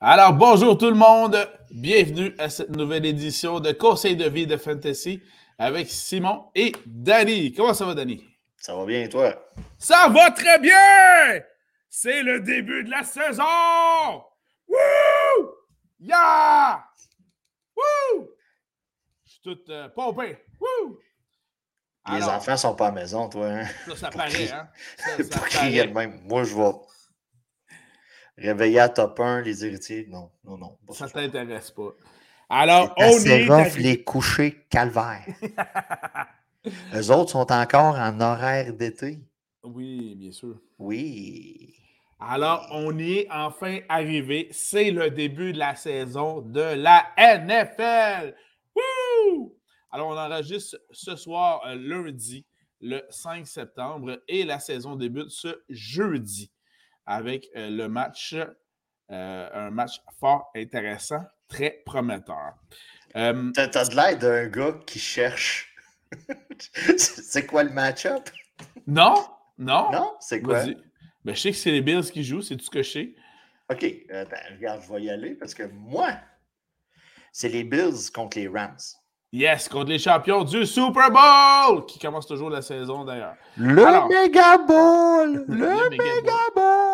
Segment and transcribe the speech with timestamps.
[0.00, 1.36] Alors, bonjour tout le monde.
[1.72, 5.20] Bienvenue à cette nouvelle édition de Conseil de vie de Fantasy
[5.58, 7.52] avec Simon et Danny.
[7.52, 8.24] Comment ça va, Danny?
[8.58, 9.34] Ça va bien, toi?
[9.76, 11.42] Ça va très bien!
[11.90, 13.42] C'est le début de la saison!
[14.68, 15.50] Wouh!
[15.98, 16.84] Yeah!
[17.76, 18.28] Wouh!
[19.26, 20.38] Je suis tout euh, pompé.
[20.60, 21.00] Wouh!
[22.12, 23.48] Les enfants sont pas à la maison, toi.
[23.48, 23.66] Hein?
[23.88, 24.68] Ça, ça paraît, hein?
[24.96, 26.20] Ça, ça pour crier même.
[26.22, 26.70] Moi, je vais
[28.38, 30.06] réveiller à top 1 les héritiers.
[30.08, 30.78] Non, non, non.
[30.92, 31.94] Ça ne t'intéresse pas.
[32.48, 33.46] Alors, on est.
[33.46, 35.26] rough, les coucher calvaire.
[36.94, 39.20] Eux autres sont encore en horaire d'été.
[39.62, 40.56] Oui, bien sûr.
[40.78, 41.74] Oui.
[42.20, 44.48] Alors, on y est enfin arrivé.
[44.50, 48.34] C'est le début de la saison de la NFL.
[48.74, 49.54] Wouh!
[49.90, 52.46] Alors, on enregistre ce soir, euh, lundi,
[52.80, 56.50] le 5 septembre, et la saison débute ce jeudi
[57.08, 58.34] avec euh, le match,
[59.10, 62.54] euh, un match fort intéressant, très prometteur.
[63.12, 65.74] T'as de l'air d'un gars qui cherche.
[66.96, 68.28] c'est quoi le match-up?
[68.86, 69.14] Non,
[69.56, 69.90] non.
[69.90, 70.64] Non, c'est quoi?
[71.24, 73.14] Ben, je sais que c'est les Bills qui jouent, c'est tout ce que je sais?
[73.70, 73.84] OK,
[74.52, 76.10] regarde, je vais y aller parce que moi,
[77.32, 78.76] c'est les Bills contre les Rams.
[79.30, 83.34] Yes, contre les champions du Super Bowl, qui commence toujours la saison d'ailleurs.
[83.58, 85.44] Le Mega Bowl!
[85.48, 86.87] Le, Mega Bowl!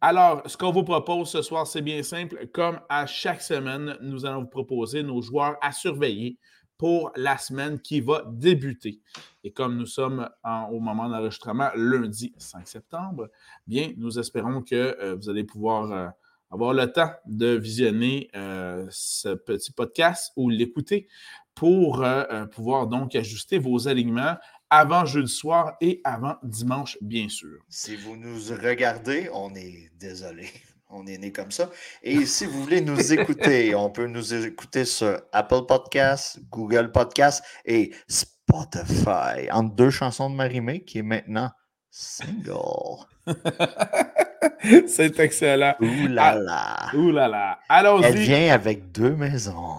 [0.00, 2.46] Alors, ce qu'on vous propose ce soir, c'est bien simple.
[2.52, 6.38] Comme à chaque semaine, nous allons vous proposer nos joueurs à surveiller
[6.76, 9.00] pour la semaine qui va débuter.
[9.42, 10.28] Et comme nous sommes
[10.70, 13.28] au moment d'enregistrement lundi 5 septembre,
[13.66, 16.08] bien, nous espérons que euh, vous allez pouvoir euh,
[16.52, 21.08] avoir le temps de visionner euh, ce petit podcast ou l'écouter
[21.56, 22.04] pour
[22.52, 24.36] pouvoir donc ajuster vos alignements
[24.70, 27.58] avant jeudi soir et avant dimanche, bien sûr.
[27.68, 30.48] Si vous nous regardez, on est désolé.
[30.90, 31.70] On est né comme ça.
[32.02, 37.44] Et si vous voulez nous écouter, on peut nous écouter sur Apple Podcasts, Google Podcasts
[37.66, 41.50] et Spotify, entre deux chansons de Marimé qui est maintenant
[41.90, 43.04] single.
[44.86, 45.74] C'est excellent.
[45.80, 46.90] Ouh là ah, là.
[46.94, 47.58] Ouh là là.
[47.68, 48.04] Allons-y.
[48.04, 49.76] Elle vient avec deux maisons.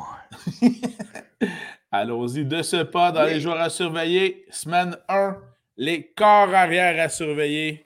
[1.92, 4.46] Allons-y de ce pas dans les joueurs à surveiller.
[4.52, 5.38] Semaine 1,
[5.78, 7.84] les corps arrière à surveiller.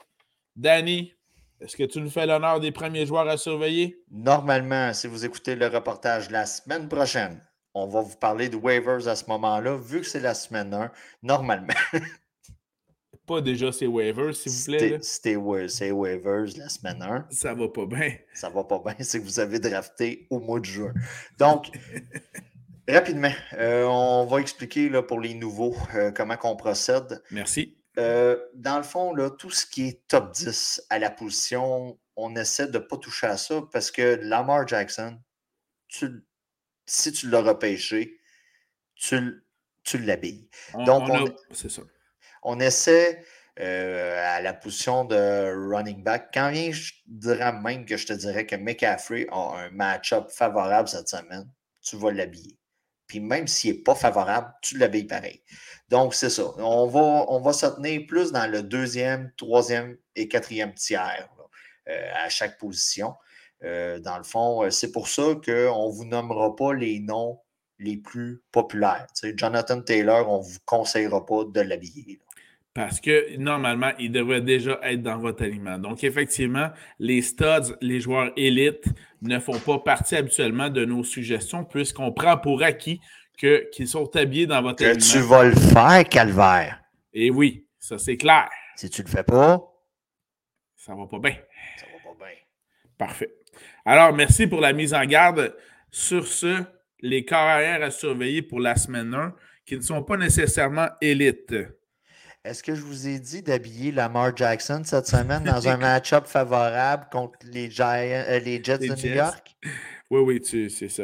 [0.58, 1.14] Danny,
[1.62, 4.04] est-ce que tu nous fais l'honneur des premiers joueurs à surveiller?
[4.12, 7.40] Normalement, si vous écoutez le reportage la semaine prochaine,
[7.74, 10.92] on va vous parler de waivers à ce moment-là, vu que c'est la semaine 1,
[11.22, 11.74] normalement.
[13.26, 15.00] pas déjà ces waivers, s'il vous plaît.
[15.02, 17.28] C'était waivers la semaine 1.
[17.30, 18.18] Ça va pas bien.
[18.34, 20.94] Ça va pas bien, c'est que vous avez drafté au mois de juin.
[21.40, 21.72] Donc,
[22.88, 27.22] rapidement, euh, on va expliquer là, pour les nouveaux euh, comment on procède.
[27.32, 27.78] Merci.
[27.98, 32.36] Euh, dans le fond, là, tout ce qui est top 10 à la position, on
[32.36, 35.20] essaie de ne pas toucher à ça parce que Lamar Jackson,
[35.88, 38.20] si tu l'as repêché,
[38.96, 39.44] tu,
[39.84, 40.50] tu l'habilles.
[40.86, 41.10] Donc,
[41.52, 41.84] c'est ça
[42.46, 43.24] on essaie
[43.58, 46.32] à la position de running back.
[46.34, 50.90] Quand vient, je dirais même que je te dirais que McCaffrey a un match-up favorable
[50.90, 51.48] cette semaine,
[51.82, 52.58] tu vas l'habiller.
[53.14, 55.44] Puis même s'il n'est pas favorable, tu l'habilles pareil.
[55.88, 56.46] Donc, c'est ça.
[56.58, 61.30] On va, on va se tenir plus dans le deuxième, troisième et quatrième tiers
[61.90, 63.14] euh, à chaque position.
[63.64, 67.38] Euh, dans le fond, c'est pour ça qu'on ne vous nommera pas les noms
[67.78, 69.06] les plus populaires.
[69.36, 72.20] Jonathan Taylor, on ne vous conseillera pas de l'habiller.
[72.74, 75.78] Parce que normalement, il devrait déjà être dans votre aliment.
[75.78, 78.86] Donc, effectivement, les studs, les joueurs élites,
[79.24, 83.00] ne font pas partie habituellement de nos suggestions puisqu'on prend pour acquis
[83.38, 85.00] qu'ils sont habillés dans votre aliment.
[85.00, 86.82] Que tu vas le faire, Calvaire.
[87.14, 88.50] Et oui, ça c'est clair.
[88.76, 89.62] Si tu ne le fais pas,
[90.76, 91.36] ça va pas bien.
[91.78, 92.36] Ça va pas bien.
[92.98, 93.34] Parfait.
[93.86, 95.56] Alors, merci pour la mise en garde.
[95.92, 96.64] Sur ce,
[97.02, 99.36] les carrières à surveiller pour la semaine 1
[99.66, 101.54] qui ne sont pas nécessairement élites.
[102.46, 107.08] Est-ce que je vous ai dit d'habiller Lamar Jackson cette semaine dans un match-up favorable
[107.10, 109.56] contre les, euh, les Jets de New York?
[110.10, 111.04] Oui, oui, c'est ça.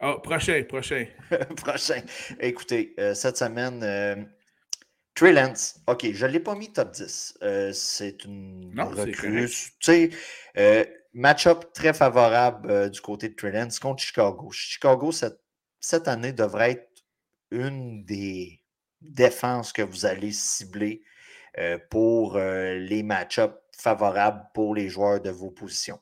[0.00, 1.06] Oh, prochain, prochain.
[1.56, 2.02] prochain.
[2.38, 4.14] Écoutez, euh, cette semaine, euh,
[5.16, 7.38] Trey Lance, OK, je ne l'ai pas mis top 10.
[7.72, 9.48] c'est une non, recrue.
[9.80, 10.12] Tu
[10.54, 14.50] sais, match-up très favorable du côté de Trey Lance contre Chicago.
[14.52, 15.40] Chicago, cette,
[15.80, 17.04] cette année, devrait être
[17.50, 18.60] une des
[19.00, 21.02] défense que vous allez cibler
[21.58, 26.00] euh, pour euh, les match-ups favorables pour les joueurs de vos positions.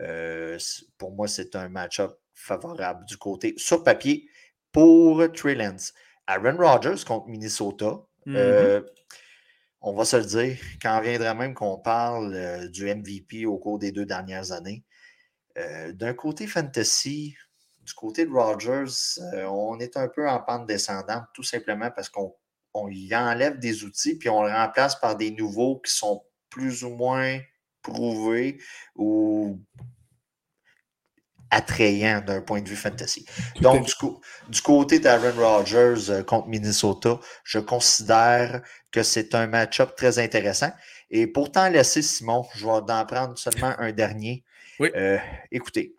[0.00, 0.58] Euh,
[0.96, 4.28] pour moi, c'est un match-up favorable du côté sur papier
[4.72, 5.92] pour Trey Lance.
[6.26, 8.00] Aaron Rodgers contre Minnesota.
[8.26, 8.84] Mm-hmm.
[9.80, 13.90] on va se le dire, quand viendra même qu'on parle du MVP au cours des
[13.90, 14.84] deux dernières années,
[15.94, 17.34] D'un côté fantasy,
[17.88, 19.18] du côté de Rogers,
[19.48, 22.34] on est un peu en pente descendante, tout simplement parce qu'on
[22.74, 26.84] on y enlève des outils, puis on le remplace par des nouveaux qui sont plus
[26.84, 27.40] ou moins
[27.82, 28.58] prouvés
[28.94, 29.58] ou
[31.50, 33.24] attrayants d'un point de vue fantasy.
[33.62, 34.20] Donc, du, coup,
[34.50, 38.60] du côté d'Aaron Rodgers euh, contre Minnesota, je considère
[38.92, 40.70] que c'est un match-up très intéressant.
[41.10, 44.44] Et pourtant, laisser Simon, je vais en prendre seulement un dernier.
[44.78, 44.90] Oui.
[44.94, 45.16] Euh,
[45.50, 45.96] écoutez,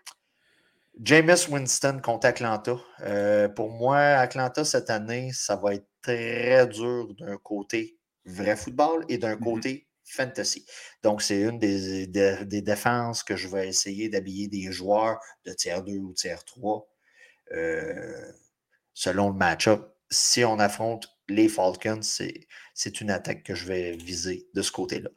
[1.01, 2.75] Jameis Winston contre Atlanta.
[3.01, 9.05] Euh, pour moi, Atlanta cette année, ça va être très dur d'un côté vrai football
[9.07, 10.65] et d'un mmh côté fantasy.
[11.03, 15.83] Donc, c'est une des, des, défenses que je vais essayer d'habiller des joueurs de tiers
[15.83, 16.87] 2 ou tiers 3
[17.53, 18.31] euh,
[18.93, 19.95] selon le match-up.
[20.09, 25.09] Si on affronte les Falcons, c'est une attaque que je vais viser de ce côté-là.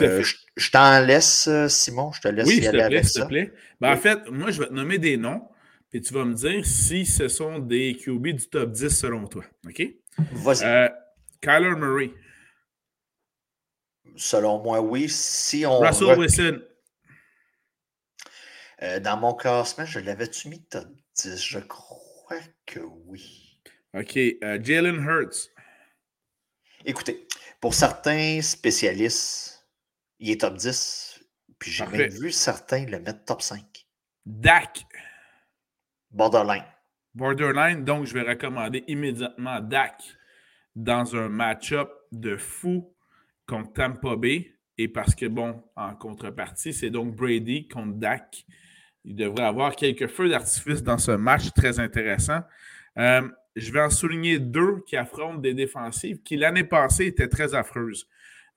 [0.00, 0.22] Euh,
[0.56, 3.22] je, t'en laisse, Simon, je te laisse y aller avec ça.
[3.22, 3.52] Te plaît.
[3.80, 5.48] Ben, En fait, moi, je vais te nommer des noms,
[5.90, 9.44] puis tu vas me dire si ce sont des QB du top 10 selon toi.
[9.66, 9.82] OK?
[10.32, 10.64] Vas-y.
[10.64, 10.88] Euh,
[11.40, 12.12] Kyler Murray.
[14.16, 15.08] Selon moi, oui.
[15.08, 16.60] Si on Russell Wilson.
[18.82, 21.44] Euh, dans mon classement, je l'avais-tu mis top 10?
[21.44, 23.60] Je crois que oui.
[23.94, 24.16] OK.
[24.16, 25.50] Euh, Jalen Hurts.
[26.84, 27.26] Écoutez,
[27.60, 29.66] pour certains spécialistes,
[30.18, 31.20] il est top 10.
[31.58, 33.62] Puis j'ai même vu certains le mettre top 5.
[34.26, 34.84] Dak.
[36.10, 36.64] Borderline.
[37.14, 40.02] Borderline, donc je vais recommander immédiatement Dak
[40.74, 42.94] dans un match-up de fou
[43.46, 44.56] contre Tampa Bay.
[44.78, 48.44] Et parce que, bon, en contrepartie, c'est donc Brady contre Dak.
[49.04, 52.40] Il devrait avoir quelques feux d'artifice dans ce match très intéressant.
[52.98, 57.54] Euh, je vais en souligner deux qui affrontent des défensives qui, l'année passée, étaient très
[57.54, 58.08] affreuses.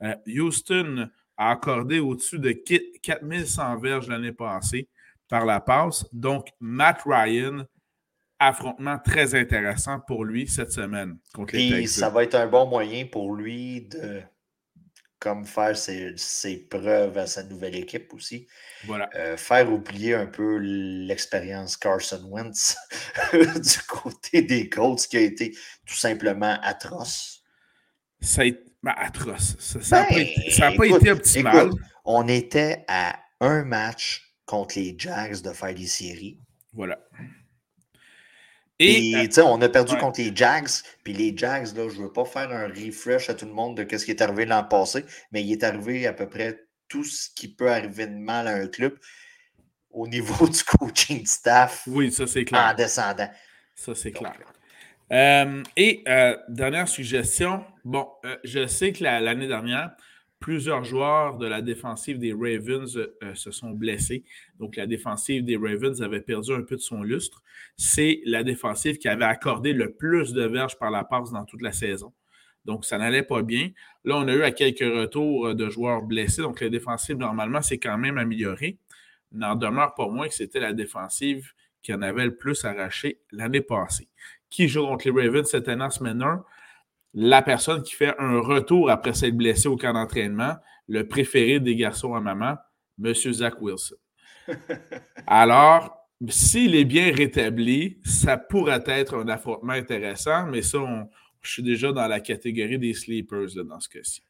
[0.02, 4.88] Euh, Houston a accordé au-dessus de 4100 verges l'année passée
[5.28, 6.06] par la passe.
[6.14, 7.66] Donc, Matt Ryan
[8.40, 13.06] affrontement très intéressant pour lui cette semaine contre les Ça va être un bon moyen
[13.06, 14.22] pour lui de
[15.26, 18.46] comme faire ses, preuves à sa nouvelle équipe aussi.
[18.84, 19.10] Voilà.
[19.16, 22.78] Euh, faire oublier un peu l'expérience Carson Wentz
[23.34, 27.42] du côté des Colts qui a été tout simplement atroce.
[28.22, 29.56] Ça a été ben, atroce.
[29.58, 31.72] Ça n'a pas, ben, été optimal.
[32.06, 36.38] on était à un match contre les Jags de faire des séries.
[36.72, 37.00] Voilà.
[38.80, 40.70] Et, euh, on a perdu contre les Jags.
[41.04, 43.78] Puis les Jags, là, je ne veux pas faire un refresh à tout le monde
[43.78, 47.04] de ce qui est arrivé l'an passé, mais il est arrivé à peu près tout
[47.04, 48.98] ce qui peut arriver de mal à un club
[49.92, 51.84] au niveau du coaching staff.
[51.88, 52.72] Oui, ça c'est clair.
[52.72, 53.30] En descendant.
[53.76, 54.36] Ça c'est clair.
[55.12, 57.64] Euh, et euh, dernière suggestion.
[57.84, 58.08] Bon,
[58.44, 59.92] je sais que l'année dernière,
[60.40, 64.24] plusieurs joueurs de la défensive des Ravens euh, se sont blessés.
[64.60, 67.42] Donc, la défensive des Ravens avait perdu un peu de son lustre.
[67.78, 71.62] C'est la défensive qui avait accordé le plus de verges par la passe dans toute
[71.62, 72.14] la saison.
[72.66, 73.70] Donc, ça n'allait pas bien.
[74.04, 76.42] Là, on a eu à quelques retours euh, de joueurs blessés.
[76.42, 78.78] Donc, la défensive, normalement, s'est quand même améliorée.
[79.32, 83.62] N'en demeure pas moins que c'était la défensive qui en avait le plus arraché l'année
[83.62, 84.10] passée.
[84.50, 86.44] Qui joue contre les Ravens cette année en semaine 1?
[87.16, 90.56] La personne qui fait un retour après s'être blessé au camp d'entraînement,
[90.88, 92.58] le préféré des garçons à maman,
[93.04, 93.14] M.
[93.14, 93.96] Zach Wilson.
[95.28, 100.80] Alors, s'il est bien rétabli, ça pourrait être un affrontement intéressant, mais ça,
[101.42, 104.22] je suis déjà dans la catégorie des sleepers dans ce cas-ci.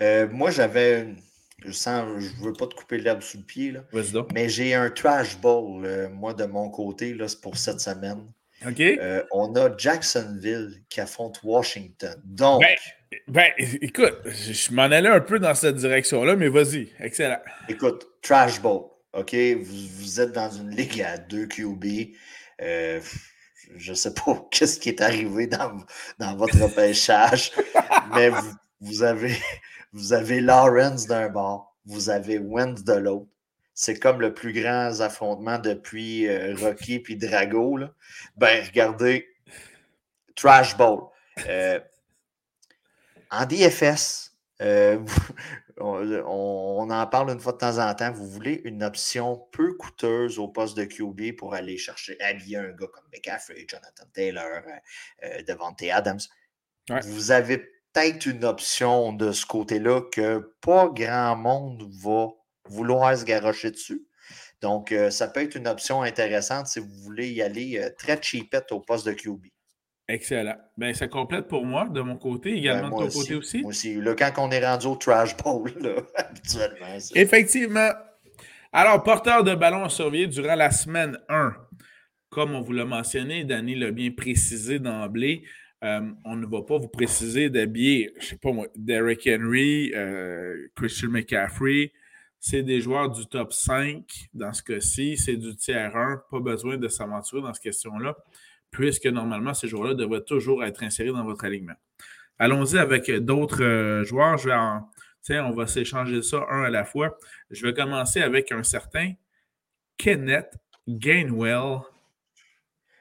[0.00, 1.14] Euh, moi, j'avais.
[1.64, 3.84] Je sens, je veux pas te couper l'herbe sous le pied, là,
[4.34, 8.26] mais j'ai un trash ball, euh, moi, de mon côté, là, pour cette semaine.
[8.66, 12.20] Euh, on a Jacksonville qui affronte Washington.
[12.24, 12.62] Donc.
[12.62, 12.76] Ben,
[13.28, 13.50] ben
[13.80, 16.90] écoute, je m'en allais un peu dans cette direction-là, mais vas-y.
[17.00, 17.40] Excellent.
[17.68, 18.84] Écoute, Trash Bowl.
[19.12, 19.34] OK?
[19.34, 22.14] Vous, êtes dans une ligue à deux QB.
[22.62, 23.00] Euh,
[23.76, 25.78] je ne sais pas qu'est-ce qui est arrivé dans,
[26.18, 27.52] dans votre pêchage,
[28.14, 28.30] mais
[28.80, 29.36] vous, avez,
[29.92, 33.31] vous avez Lawrence d'un bord, vous avez Wentz de l'autre
[33.82, 37.76] c'est comme le plus grand affrontement depuis euh, Rocky puis Drago.
[37.76, 37.92] Là.
[38.36, 39.28] Ben, regardez,
[40.36, 41.08] Trash Bowl.
[41.48, 41.80] Euh,
[43.32, 45.04] en DFS, euh,
[45.80, 48.12] on, en parle une fois de temps en temps.
[48.12, 52.70] Vous voulez une option peu coûteuse au poste de QB pour aller chercher, habiller un
[52.70, 54.62] gars comme McCaffrey, Jonathan Taylor,
[55.48, 56.20] Devante Adams.
[56.88, 62.28] Vous avez peut-être une option de ce côté-là que pas grand monde va
[62.72, 64.02] vouloir se garrocher dessus.
[64.62, 68.20] Donc, euh, ça peut être une option intéressante si vous voulez y aller euh, très
[68.22, 69.46] cheapette au poste de QB.
[70.08, 70.56] Excellent.
[70.76, 73.60] Bien, ça complète pour moi, de mon côté, également ben, de ton côté aussi.
[73.62, 73.94] Moi aussi.
[73.94, 76.98] Là, quand on est rendu au trash bowl, là, habituellement.
[77.14, 77.90] Effectivement.
[78.72, 81.54] Alors, porteur de ballon à surveiller durant la semaine 1.
[82.30, 85.44] Comme on vous l'a mentionné, Danny l'a bien précisé d'emblée,
[85.84, 89.92] euh, on ne va pas vous préciser d'habiller, je ne sais pas moi, Derek Henry,
[90.74, 91.92] Christian McCaffrey.
[92.44, 94.02] C'est des joueurs du top 5
[94.34, 95.16] dans ce cas-ci.
[95.16, 96.24] C'est du tiers 1.
[96.28, 98.16] Pas besoin de s'aventurer dans cette question-là,
[98.72, 101.76] puisque normalement, ces joueurs-là devraient toujours être insérés dans votre alignement.
[102.40, 104.38] Allons-y avec d'autres euh, joueurs.
[104.38, 104.90] Je vais en,
[105.22, 107.16] Tiens, on va s'échanger ça un à la fois.
[107.48, 109.12] Je vais commencer avec un certain
[109.96, 110.52] Kenneth
[110.88, 111.78] Gainwell.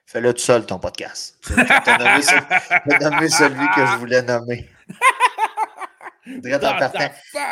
[0.06, 1.40] Fais-le tout seul, ton podcast.
[1.48, 4.70] Je vais nommer celui que je voulais nommer.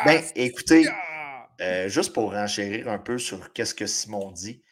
[0.05, 0.88] Ben, écoutez,
[1.62, 4.63] euh, juste pour renchérir un peu sur qu'est-ce que Simon dit,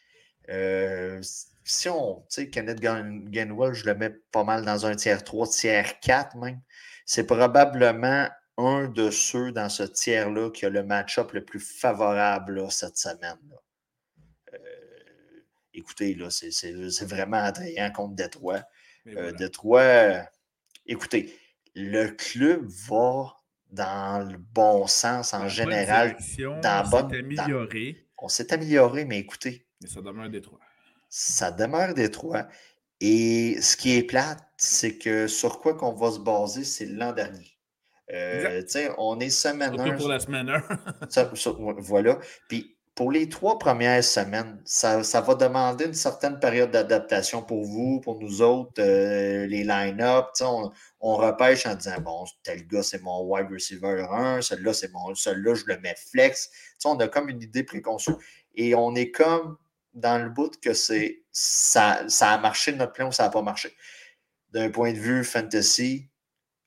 [0.48, 1.20] euh,
[1.64, 5.46] si on, tu sais, Kenneth Gainwell, je le mets pas mal dans un tiers 3,
[5.48, 6.60] tiers 4 même.
[7.04, 12.70] C'est probablement un de ceux dans ce tiers-là qui a le match-up le plus favorable
[12.70, 13.38] cette semaine.
[14.52, 14.58] Euh,
[15.74, 18.62] écoutez, là, c'est, vraiment attrayant contre Détroit.
[19.06, 20.26] Euh, Détroit,
[20.86, 21.38] écoutez,
[21.74, 23.37] le club va
[23.70, 26.16] dans le bon sens en général.
[26.62, 28.06] Dans on s'est amélioré.
[28.18, 29.66] on s'est amélioré, mais écoutez.
[29.82, 30.60] Mais ça demeure Détroit.
[31.08, 32.48] Ça demeure Détroit.
[33.00, 37.12] Et ce qui est plate, c'est que sur quoi qu'on va se baser, c'est l'an
[37.12, 37.58] dernier.
[38.10, 38.62] Euh,
[38.96, 41.78] on est semaine Surtout pour la semaine 1.
[41.80, 42.18] voilà.
[42.48, 48.00] Puis pour les trois premières semaines, ça, va demander une certaine période d'adaptation pour vous,
[48.00, 50.30] pour nous autres, euh, les line-up.
[50.40, 54.92] On, on, repêche en disant bon, tel gars, c'est mon wide receiver 1, celui-là, c'est
[54.92, 56.50] mon celui-là, je le mets flex.
[56.84, 58.16] on a comme une idée préconçue.
[58.56, 59.58] Et on est comme
[59.94, 63.30] dans le bout que c'est ça, ça a marché de notre plan ou ça n'a
[63.30, 63.76] pas marché.
[64.50, 66.10] D'un point de vue fantasy,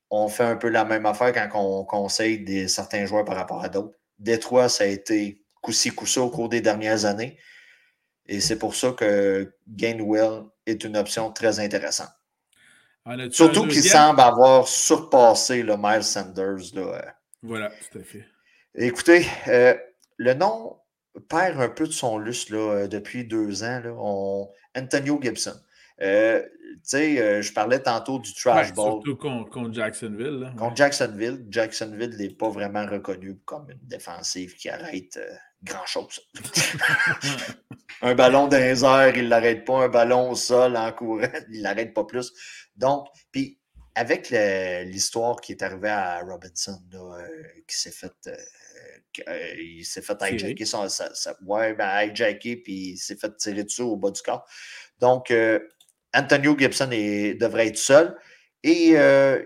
[0.10, 3.62] on fait un peu la même affaire quand on conseille des, certains joueurs par rapport
[3.62, 3.98] à d'autres.
[4.18, 7.38] Détroit, ça a été coup-ci, coup au cours des dernières années.
[8.27, 12.12] Et c'est pour ça que Gainwell est une option très intéressante.
[13.32, 16.74] Surtout qu'il semble avoir surpassé le Miles Sanders.
[16.75, 17.15] Là.
[17.41, 18.25] Voilà, tout à fait.
[18.75, 19.75] Écoutez, euh,
[20.18, 20.77] le nom
[21.27, 23.82] perd un peu de son lustre là, euh, depuis deux ans.
[23.84, 24.82] Là.
[24.82, 25.60] Antonio Gibson.
[26.01, 29.01] Euh, tu sais, euh, je parlais tantôt du trash ball.
[29.03, 30.51] Surtout contre, Jacksonville.
[30.58, 31.46] Contre Jacksonville.
[31.50, 36.22] Jacksonville n'est pas vraiment reconnu comme une défensive qui arrête euh, grand-chose.
[38.01, 39.84] un ballon les airs, il ne l'arrête pas.
[39.84, 42.34] Un ballon au sol en courant, il ne l'arrête pas plus.
[42.75, 43.60] Donc, puis
[43.93, 46.81] avec l'histoire qui est arrivée à Robinson,
[47.67, 48.31] qui s'est fait.
[49.60, 50.88] il s'est fait hijacker son.
[51.46, 54.48] ouais, ben, hijacker, puis il s'est fait tirer dessus au bas du corps.
[55.00, 55.29] Donc,
[56.13, 58.18] Antonio Gibson devrait être seul.
[58.63, 59.44] Et euh,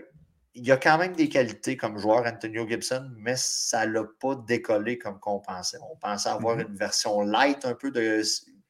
[0.53, 4.03] il y a quand même des qualités comme joueur, Antonio Gibson, mais ça ne l'a
[4.19, 5.77] pas décollé comme qu'on pensait.
[5.91, 6.67] On pensait avoir mm-hmm.
[6.67, 8.21] une version light un peu de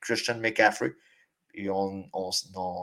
[0.02, 0.94] Christian McCaffrey.
[1.54, 2.04] Et on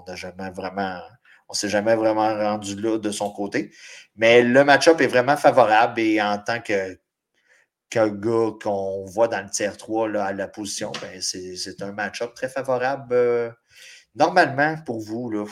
[0.06, 1.00] n'a jamais vraiment.
[1.48, 3.70] On s'est jamais vraiment rendu là de son côté.
[4.16, 6.98] Mais le match-up est vraiment favorable et en tant que,
[7.90, 12.32] gars qu'on voit dans le tiers 3 là, à la position, ben c'est un match-up
[12.34, 13.12] très favorable.
[13.12, 13.50] Euh,
[14.14, 15.44] normalement, pour vous, là,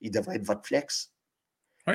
[0.00, 1.12] il devrait être votre flex.
[1.86, 1.94] Oui.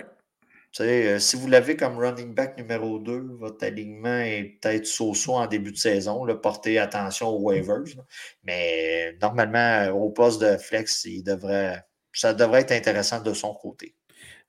[0.79, 5.47] Euh, si vous l'avez comme running back numéro 2, votre alignement est peut-être so-so en
[5.47, 6.23] début de saison.
[6.25, 7.83] Là, portez attention aux waivers.
[8.43, 13.53] Mais normalement, euh, au poste de flex, il devrait, ça devrait être intéressant de son
[13.53, 13.95] côté.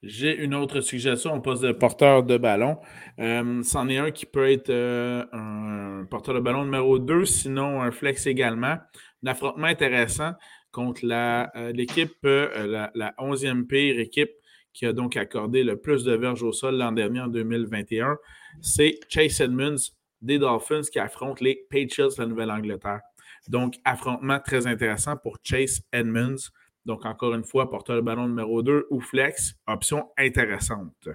[0.02, 2.78] J'ai une autre suggestion au poste de porteur de ballon.
[3.18, 7.90] Euh, c'en est un qui peut être un porteur de ballon numéro 2, sinon un
[7.90, 8.76] flex également.
[9.24, 10.34] Un affrontement intéressant
[10.72, 14.30] contre euh, l'équipe, euh, la, 11e pire équipe
[14.72, 18.16] qui a donc accordé le plus de verges au sol l'an dernier en 2021.
[18.60, 23.00] C'est Chase Edmonds des Dolphins qui affrontent les Patriots de la Nouvelle-Angleterre.
[23.48, 26.50] Donc, affrontement très intéressant pour Chase Edmonds.
[26.84, 31.08] Donc, encore une fois, porteur de ballon numéro 2 ou flex, option intéressante.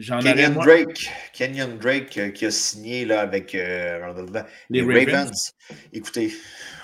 [0.00, 3.98] Kenyon Drake, Kenyon Drake euh, qui a signé là, avec euh,
[4.70, 5.54] les, Ravens.
[5.92, 6.32] Écoutez,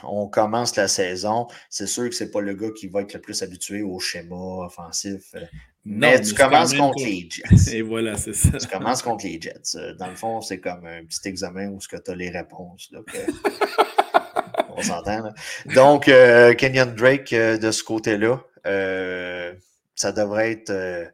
[0.03, 1.47] on commence la saison.
[1.71, 3.99] C'est sûr que ce n'est pas le gars qui va être le plus habitué au
[4.01, 5.35] schéma offensif.
[5.35, 5.41] Euh,
[5.85, 7.77] mais tu commences contre les Jets.
[7.77, 8.51] Et voilà, c'est ça.
[8.59, 9.95] Tu commences contre les Jets.
[9.99, 12.93] Dans le fond, c'est comme un petit examen où tu as les réponses.
[14.69, 15.33] on s'entend.
[15.75, 18.43] Donc, Kenyon Drake, de ce côté-là,
[19.95, 21.13] ça devrait être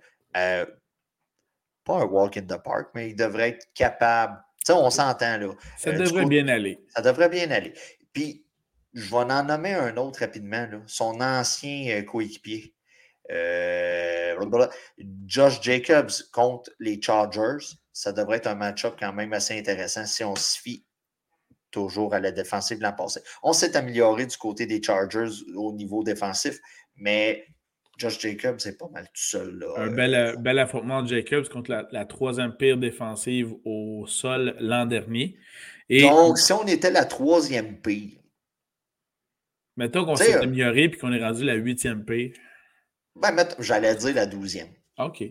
[1.85, 4.39] pas un walk in the park, mais il devrait être capable.
[4.65, 5.53] Tu sais, on s'entend là.
[5.77, 6.85] Ça euh, devrait bien aller.
[6.89, 7.73] Ça devrait bien aller.
[8.13, 8.45] Puis,
[8.95, 10.81] je vais en nommer un autre rapidement, là.
[10.87, 12.75] son ancien euh, coéquipier.
[13.31, 14.37] Euh,
[15.27, 17.65] Josh Jacobs contre les Chargers.
[17.93, 20.85] Ça devrait être un match-up quand même assez intéressant si on se fie
[21.71, 23.21] toujours à la défensive l'an passé.
[23.43, 26.59] On s'est amélioré du côté des Chargers au niveau défensif,
[26.97, 27.47] mais
[28.03, 29.65] Josh Jacobs c'est pas mal tout seul.
[29.77, 35.37] Un bel, bel, affrontement de Jacobs contre la, troisième pire défensive au sol l'an dernier.
[35.89, 38.19] Donc, si on était la troisième pire.
[39.77, 42.33] Mettons qu'on s'est amélioré et qu'on est rendu la huitième pire.
[43.15, 44.69] Ben, j'allais dire la douzième.
[44.99, 45.23] OK.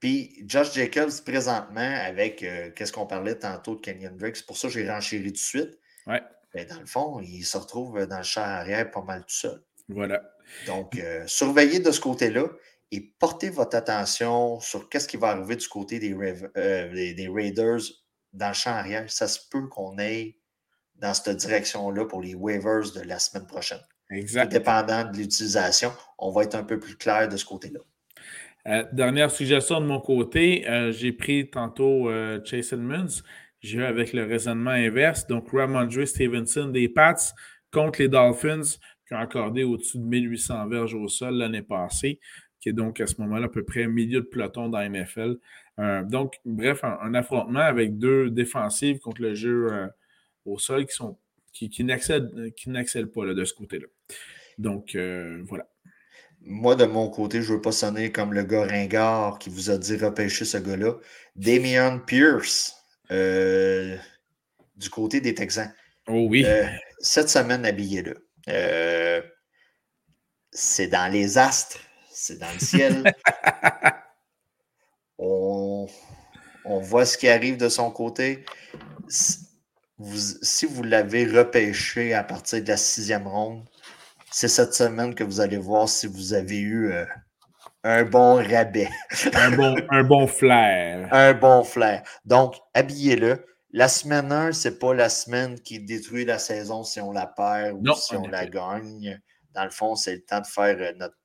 [0.00, 4.56] Puis Josh Jacobs, présentement, avec euh, qu'est-ce qu'on parlait tantôt de Kenyon Drake, c'est pour
[4.56, 5.78] ça que j'ai renchéri tout de suite.
[6.06, 6.22] Ouais.
[6.54, 9.62] Ben, dans le fond, il se retrouve dans le champ arrière pas mal tout seul.
[9.88, 10.22] Voilà.
[10.66, 12.46] Donc, euh, surveillez de ce côté-là
[12.90, 17.80] et portez votre attention sur qu'est-ce qui va arriver du côté des, euh, des, Raiders
[18.32, 19.10] dans le champ arrière.
[19.10, 20.36] Ça se peut qu'on aille
[20.96, 23.80] dans cette direction-là pour les waivers de la semaine prochaine.
[24.10, 24.52] Exact.
[24.52, 27.80] Dépendant de l'utilisation, on va être un peu plus clair de ce côté-là.
[28.68, 33.22] Euh, dernière suggestion de mon côté, euh, j'ai pris tantôt euh, Chase Edmonds.
[33.60, 35.26] J'ai eu avec le raisonnement inverse.
[35.26, 37.32] Donc, Ramondre Stevenson des Pats
[37.72, 38.78] contre les Dolphins
[39.12, 42.20] qui accordé au-dessus de 1800 verges au sol l'année passée,
[42.60, 45.36] qui est donc à ce moment-là à peu près milieu de peloton dans la NFL.
[46.08, 49.68] donc, bref, un, affrontement avec deux défensives contre le jeu
[50.44, 51.18] au sol qui sont
[51.52, 53.86] qui, qui n'accèdent pas là, de ce côté-là.
[54.58, 54.96] Donc,
[55.48, 55.66] voilà.
[56.44, 59.70] Moi, de mon côté, je ne veux pas sonner comme le gars ringard qui vous
[59.70, 60.94] a dit repêcher ce gars-là.
[61.36, 62.76] Damian Pierce,
[63.10, 63.96] euh,
[64.76, 65.72] du côté des Texans.
[66.08, 66.44] Oh oui.
[66.44, 66.64] Euh,
[66.98, 68.26] cette semaine, habillé-le.
[68.48, 69.22] Euh,
[70.50, 71.78] c'est dans les astres,
[72.10, 73.04] c'est dans le ciel.
[75.18, 75.86] on,
[76.64, 78.44] voit ce qui arrive de son côté.
[79.08, 83.64] si vous l'avez repêché à partir de la sixième ronde,
[84.30, 87.04] c'est cette semaine que vous allez voir si vous avez eu euh,
[87.84, 88.88] un bon rabais.
[89.34, 91.08] un, bon, un bon flair.
[91.12, 92.02] Un bon flair.
[92.24, 93.44] Donc, habillez-le.
[93.74, 97.26] La semaine 1, ce n'est pas la semaine qui détruit la saison si on la
[97.26, 99.18] perd ou si on la gagne.
[99.54, 101.16] Dans le fond, c'est le temps de faire euh, notre,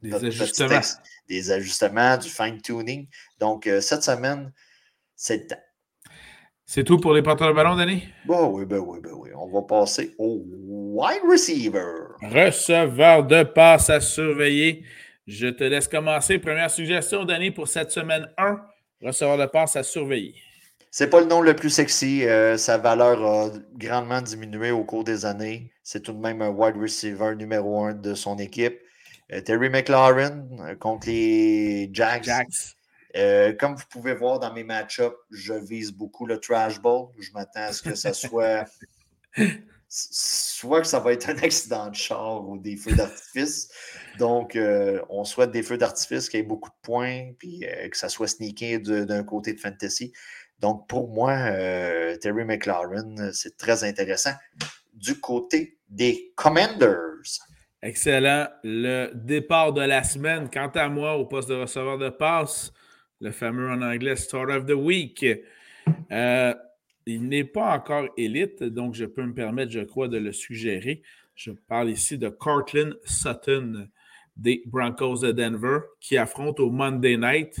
[0.00, 0.80] des ajustements.
[1.28, 3.08] des ajustements, du fine-tuning.
[3.40, 4.52] Donc, euh, cette semaine,
[5.16, 5.62] c'est le temps.
[6.64, 8.04] C'est tout pour les porteurs de ballon, Danny?
[8.24, 9.30] Ben oui, ben oui, ben oui.
[9.36, 12.14] On va passer au wide receiver.
[12.22, 14.84] Receveur de passe à surveiller.
[15.26, 16.38] Je te laisse commencer.
[16.38, 18.60] Première suggestion, Danny, pour cette semaine 1.
[19.02, 20.34] Receveur de passe à surveiller.
[20.94, 22.28] C'est pas le nom le plus sexy.
[22.28, 25.72] Euh, sa valeur a grandement diminué au cours des années.
[25.82, 28.78] C'est tout de même un wide receiver numéro 1 de son équipe.
[29.32, 32.24] Euh, Terry McLaurin euh, contre les Jacks.
[32.24, 32.76] Jacks.
[33.16, 37.06] Euh, comme vous pouvez voir dans mes match-ups, je vise beaucoup le trash ball.
[37.18, 38.66] Je m'attends à ce que ça soit
[39.94, 43.68] soit que ça va être un accident de char ou des feux d'artifice.
[44.18, 47.96] Donc, euh, on souhaite des feux d'artifice qui aient beaucoup de points, puis euh, que
[47.96, 50.12] ça soit sneaké d'un côté de fantasy.
[50.62, 51.36] Donc, pour moi,
[52.20, 54.32] Terry McLaurin, c'est très intéressant.
[54.94, 57.40] Du côté des Commanders.
[57.82, 58.46] Excellent.
[58.62, 62.72] Le départ de la semaine, quant à moi, au poste de receveur de passe,
[63.20, 65.26] le fameux en anglais Start of the Week.
[66.12, 66.54] Euh,
[67.06, 71.02] il n'est pas encore élite, donc je peux me permettre, je crois, de le suggérer.
[71.34, 73.88] Je parle ici de Cortland Sutton
[74.36, 77.58] des Broncos de Denver qui affrontent au Monday Night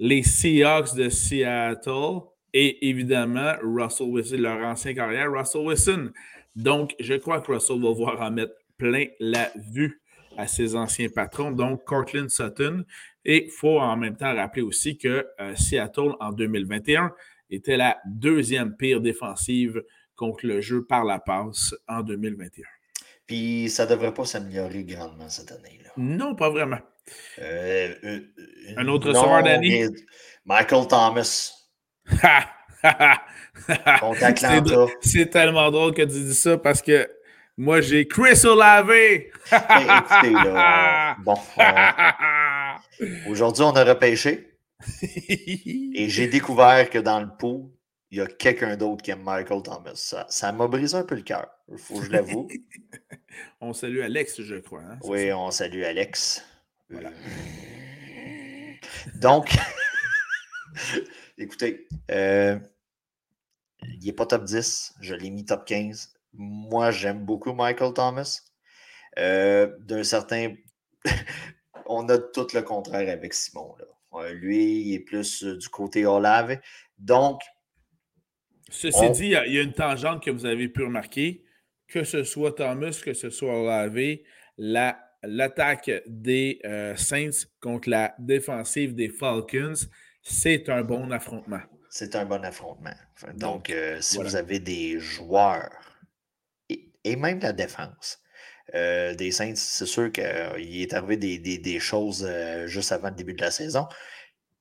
[0.00, 2.20] les Seahawks de Seattle
[2.54, 6.10] et évidemment Russell Wilson, leur ancien carrière, Russell Wilson.
[6.56, 10.00] Donc, je crois que Russell va voir en mettre plein la vue
[10.36, 12.84] à ses anciens patrons, donc Cortland Sutton.
[13.26, 17.12] Et il faut en même temps rappeler aussi que euh, Seattle, en 2021,
[17.50, 19.82] était la deuxième pire défensive
[20.16, 22.64] contre le jeu par la passe en 2021.
[23.26, 25.90] Puis ça ne devrait pas s'améliorer grandement cette année-là.
[25.98, 26.78] Non, pas vraiment.
[27.40, 28.20] Euh, euh,
[28.76, 29.88] Un autre soir d'année.
[30.44, 31.52] Michael Thomas.
[35.02, 37.08] C'est tellement drôle que tu dis ça parce que
[37.56, 38.90] moi, j'ai Chris Olave.
[38.90, 41.36] écoutez, là, bon.
[43.28, 44.56] Aujourd'hui, on a repêché.
[45.02, 47.70] et j'ai découvert que dans le pot,
[48.10, 50.24] il y a quelqu'un d'autre qui aime Michael Thomas.
[50.28, 52.48] Ça, m'a brisé un peu le cœur, il faut que je l'avoue.
[53.60, 54.80] on salue Alex, je crois.
[54.80, 56.44] Hein, oui, on salue Alex.
[56.90, 57.10] Voilà.
[59.16, 59.50] Donc,
[61.38, 62.58] écoutez, euh,
[63.82, 66.14] il n'est pas top 10, je l'ai mis top 15.
[66.34, 68.40] Moi, j'aime beaucoup Michael Thomas.
[69.18, 70.54] Euh, d'un certain.
[71.86, 73.74] on a tout le contraire avec Simon.
[73.78, 74.32] Là.
[74.32, 76.58] lui, il est plus euh, du côté Olave.
[76.98, 77.40] Donc.
[78.72, 81.44] Ceci dit, il y, a une tangente que vous avez pu remarquer.
[81.88, 84.18] Que ce soit Thomas, que ce soit Olave,
[85.22, 89.74] l'attaque des euh, Saints contre la défensive des Falcons,
[90.22, 91.60] c'est un bon affrontement.
[91.90, 92.94] C'est un bon affrontement.
[93.34, 95.70] Donc, euh, si vous avez des joueurs
[97.04, 98.20] et, même la défense
[98.74, 102.28] euh, des Saints, c'est sûr qu'il est arrivé des, choses
[102.66, 103.88] juste avant le début de la saison,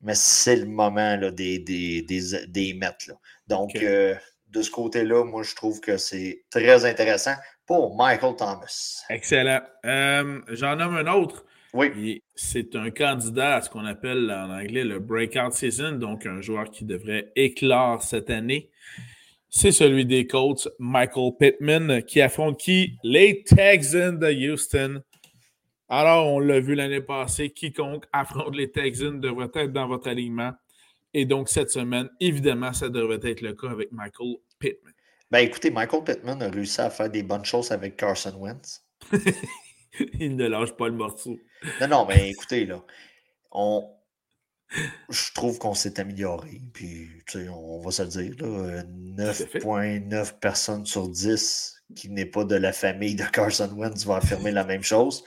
[0.02, 3.20] mais c'est le moment là, des, des, des, Là.
[3.48, 7.36] Donc, de ce côté-là, moi, je trouve que c'est très intéressant
[7.70, 9.06] pour Michael Thomas.
[9.12, 9.62] Excellent.
[9.84, 11.46] J'en nomme un autre.
[11.76, 12.24] Oui.
[12.34, 16.72] C'est un candidat à ce qu'on appelle en anglais le breakout season, donc un joueur
[16.72, 18.72] qui devrait éclore cette année.
[19.50, 22.98] C'est celui des Colts, Michael Pittman, qui affronte qui?
[23.04, 25.04] Les Texans de Houston.
[25.90, 30.54] Alors, on l'a vu l'année passée, quiconque affronte les Texans devrait être dans votre alignement.
[31.14, 34.94] Et donc, cette semaine, évidemment, ça devrait être le cas avec Michael Pittman.
[35.32, 38.84] Ben écoutez, Michael Pittman a réussi à faire des bonnes choses avec Carson Wentz.
[40.20, 41.38] Il ne lâche pas le morceau.
[41.82, 42.84] Non, non, mais écoutez, là,
[43.52, 43.88] on...
[45.10, 46.62] je trouve qu'on s'est amélioré.
[46.74, 52.44] Puis, tu sais, on va se le dire, 9,9 personnes sur 10 qui n'est pas
[52.44, 55.24] de la famille de Carson Wentz va affirmer la même chose.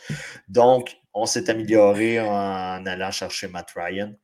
[0.49, 4.15] Donc, on s'est amélioré en allant chercher Matt Ryan.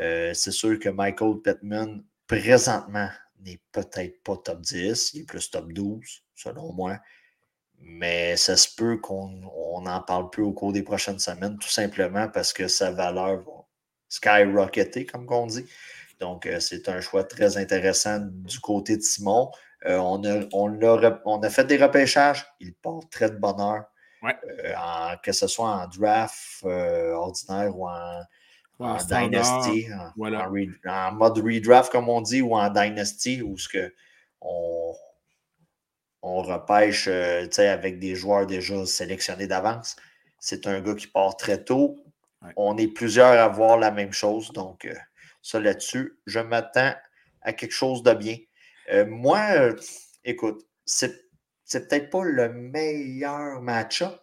[0.00, 3.08] Euh, c'est sûr que Michael Pittman, présentement,
[3.40, 6.98] n'est peut-être pas top 10, il est plus top 12, selon moi
[7.80, 12.28] mais ça se peut qu'on n'en parle plus au cours des prochaines semaines, tout simplement
[12.28, 13.66] parce que sa valeur va
[14.08, 15.66] skyrocketer, comme on dit.
[16.20, 19.50] Donc, euh, c'est un choix très intéressant du côté de Simon.
[19.86, 22.44] Euh, on, a, on, a, fait des repêchages.
[22.58, 23.84] Il porte très de bonheur.
[24.24, 28.20] Euh, que ce soit en draft ordinaire ou en,
[28.80, 33.92] Dynasty, en, mode redraft, comme on dit, ou en Dynasty, où ce que
[34.40, 34.94] on,
[36.22, 39.96] on repêche euh, avec des joueurs déjà sélectionnés d'avance.
[40.38, 41.96] C'est un gars qui part très tôt.
[42.56, 44.52] On est plusieurs à voir la même chose.
[44.52, 44.94] Donc, euh,
[45.42, 46.94] ça là-dessus, je m'attends
[47.42, 48.36] à quelque chose de bien.
[48.92, 49.72] Euh, moi,
[50.24, 51.24] écoute, c'est,
[51.64, 54.20] c'est peut-être pas le meilleur match-up,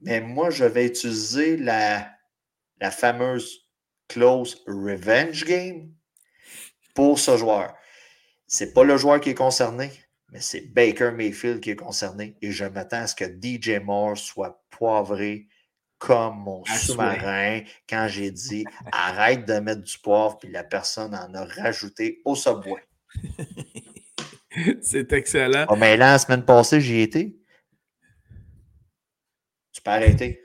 [0.00, 2.10] mais moi, je vais utiliser la,
[2.80, 3.61] la fameuse
[4.12, 5.90] close revenge game
[6.94, 7.74] pour ce joueur.
[8.46, 9.90] C'est pas le joueur qui est concerné,
[10.30, 14.18] mais c'est Baker Mayfield qui est concerné et je m'attends à ce que DJ Moore
[14.18, 15.48] soit poivré
[15.98, 21.32] comme mon sous-marin quand j'ai dit arrête de mettre du poivre, puis la personne en
[21.34, 22.82] a rajouté au subway.
[24.82, 25.66] c'est excellent.
[25.68, 27.36] Oh, mais là, la semaine passée, j'y étais.
[29.72, 30.42] Tu peux arrêter.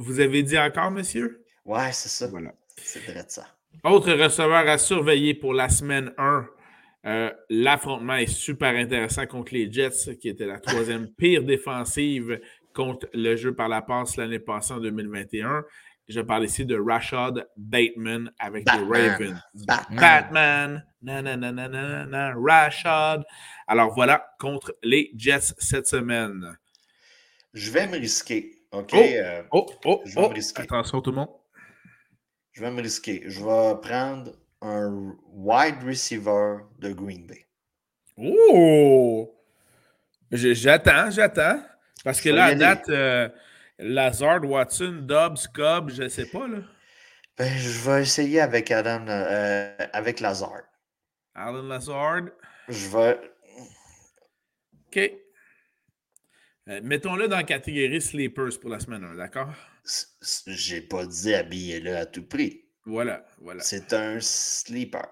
[0.00, 1.44] Vous avez dit encore, monsieur?
[1.64, 2.28] Ouais, c'est ça.
[2.28, 2.54] Voilà.
[2.76, 3.48] C'est vrai de ça.
[3.82, 6.46] Autre receveur à surveiller pour la semaine 1.
[7.06, 12.40] Euh, l'affrontement est super intéressant contre les Jets, qui était la troisième pire défensive
[12.72, 15.64] contre le jeu par la passe l'année passée en 2021.
[16.06, 19.42] Je parle ici de Rashad Bateman avec les Ravens.
[19.66, 20.84] Batman.
[21.02, 22.34] Batman.
[22.46, 23.24] Rashad.
[23.66, 26.56] Alors voilà, contre les Jets cette semaine.
[27.52, 28.57] Je vais me risquer.
[28.72, 28.90] OK?
[28.92, 30.30] Oh, euh, oh, oh, je vais me oh.
[30.30, 30.62] risquer.
[30.62, 31.30] Attention tout le monde.
[32.52, 33.22] Je vais me risquer.
[33.26, 37.46] Je vais prendre un wide receiver de Green Bay.
[38.16, 39.34] Oh!
[40.30, 41.62] J'attends, j'attends.
[42.04, 43.28] Parce que là, à date, euh,
[43.78, 46.46] Lazard, Watson, Dobbs, Cobb, je ne sais pas.
[46.46, 46.58] Là.
[47.36, 50.62] Ben, je vais essayer avec Adam, euh, avec Lazard.
[51.34, 52.22] Alan Lazard.
[52.68, 53.20] Je vais.
[54.88, 55.12] OK.
[56.68, 59.48] Euh, mettons-le dans la catégorie sleepers pour la semaine 1, d'accord?
[60.46, 62.64] J'ai pas dit habiller-le à tout prix.
[62.84, 63.62] Voilà, voilà.
[63.62, 65.06] C'est un sleeper.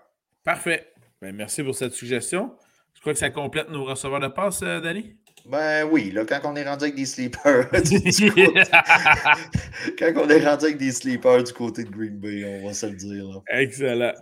[0.44, 0.92] Parfait.
[1.22, 2.54] Ben, merci pour cette suggestion.
[2.94, 5.16] Je crois que ça complète nos receveurs de passe, euh, Danny.
[5.46, 7.68] Ben oui, là, quand on est rendu avec des sleepers,
[9.98, 12.86] quand on est rendu avec des sleepers du côté de Green Bay, on va se
[12.86, 13.40] le dire.
[13.48, 14.12] Excellent.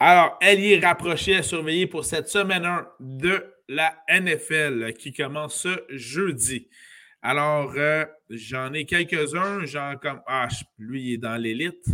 [0.00, 5.84] Alors, est rapprochée à surveiller pour cette semaine 1 de la NFL qui commence ce
[5.90, 6.68] jeudi.
[7.22, 9.64] Alors, euh, j'en ai quelques-uns.
[9.64, 10.48] Genre comme, ah,
[10.78, 11.86] lui, il est dans l'élite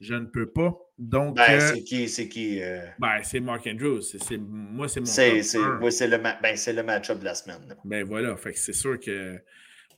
[0.00, 0.76] je ne peux pas.
[0.98, 2.08] Donc, ben, euh, c'est qui?
[2.08, 2.62] C'est qui?
[2.62, 2.84] Euh?
[2.98, 4.02] Ben, c'est Mark Andrews.
[4.38, 7.74] moi, c'est mon C'est le, ben, le match-up de la semaine.
[7.84, 8.36] Ben voilà.
[8.36, 9.38] Fait c'est sûr que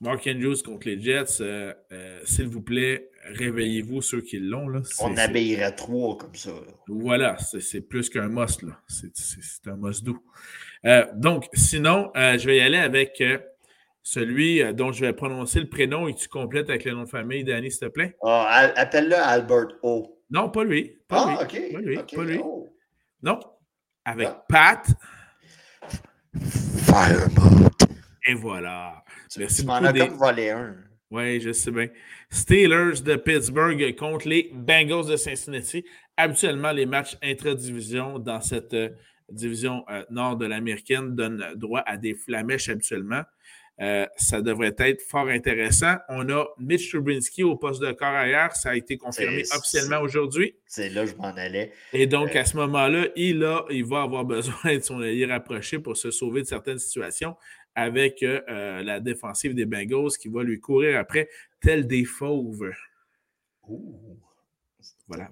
[0.00, 1.42] Mark Andrews contre les Jets,
[2.24, 4.68] s'il vous plaît, réveillez-vous ceux qui l'ont.
[5.00, 6.52] On habillerait trois comme ça.
[6.88, 7.36] Voilà.
[7.38, 8.64] C'est plus qu'un must.
[8.86, 10.22] C'est un must doux.
[11.14, 13.22] Donc, sinon, je vais y aller avec
[14.06, 17.08] celui euh, dont je vais prononcer le prénom et tu complètes avec le nom de
[17.08, 18.16] famille, Danny, s'il te plaît?
[18.22, 20.22] Ah, appelle-le Albert O.
[20.30, 20.96] Non, pas lui.
[21.10, 21.60] ah, OK.
[21.72, 21.96] Pas lui.
[21.96, 22.38] Pas lui.
[22.40, 22.68] Oh.
[23.20, 23.40] Non.
[24.04, 24.44] Avec ah.
[24.48, 24.86] Pat.
[26.84, 27.72] Fire mode.
[28.28, 29.02] Et voilà.
[29.28, 30.76] Tu, m'en as comme volé un.
[31.10, 31.88] Oui, je sais bien.
[32.30, 35.84] Steelers de Pittsburgh contre les Bengals de Cincinnati.
[36.16, 38.90] Habituellement, les matchs intra-division dans cette euh,
[39.30, 43.22] division euh, nord de l'américaine donnent droit à des flamèches habituellement.
[43.78, 45.96] Euh, ça devrait être fort intéressant.
[46.08, 48.56] On a Mitch Trubinsky au poste de corps arrière.
[48.56, 50.56] Ça a été confirmé officiellement aujourd'hui.
[50.66, 51.72] C'est là que je m'en allais.
[51.92, 55.96] Et donc, à ce moment-là, il, il va avoir besoin de son allié rapproché pour
[55.96, 57.36] se sauver de certaines situations
[57.74, 61.28] avec euh, la défensive des Bengals qui va lui courir après,
[61.60, 62.72] tel des fauves.
[65.06, 65.30] Voilà.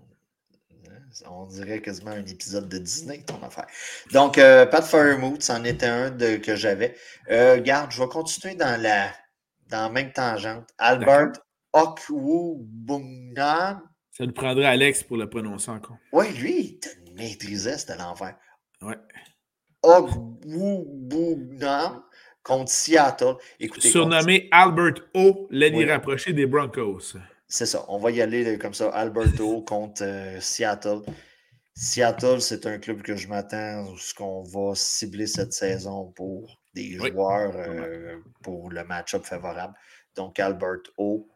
[1.31, 3.67] On dirait quasiment un épisode de Disney, ton affaire.
[4.13, 6.95] Donc, euh, Pat Firemood, c'en était un de, que j'avais.
[7.31, 9.11] Euh, garde, je vais continuer dans la,
[9.69, 10.69] dans même tangente.
[10.79, 11.33] Albert
[11.73, 13.83] Okwubungnam.
[14.13, 15.97] Ça nous prendrait Alex pour le prononcer encore.
[16.13, 18.37] Oui, lui, il te maîtrisait, c'était l'enfer.
[18.83, 18.95] Oui.
[19.83, 22.03] Okwubungnam
[22.43, 23.37] contre Seattle.
[23.59, 27.17] Écoutez, Surnommé Albert O, l'année rapproché des Broncos.
[27.55, 27.85] C'est ça.
[27.87, 28.89] On va y aller comme ça.
[28.89, 31.03] Albert O contre euh, Seattle.
[31.77, 36.61] Seattle, c'est un club que je m'attends où ce qu'on va cibler cette saison pour
[36.75, 39.73] des joueurs euh, pour le match-up favorable.
[40.17, 41.29] Donc, Albert O.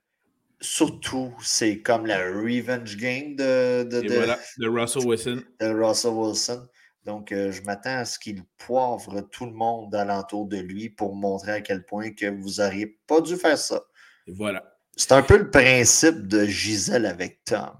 [0.60, 5.42] Surtout, c'est comme la revenge game de, de, de Russell Wilson.
[5.60, 6.66] De Russell Wilson.
[7.04, 11.14] Donc, euh, je m'attends à ce qu'il poivre tout le monde alentour de lui pour
[11.14, 13.84] montrer à quel point que vous n'auriez pas dû faire ça.
[14.26, 14.77] Et voilà.
[14.98, 17.70] C'est un peu le principe de Gisèle avec Tom.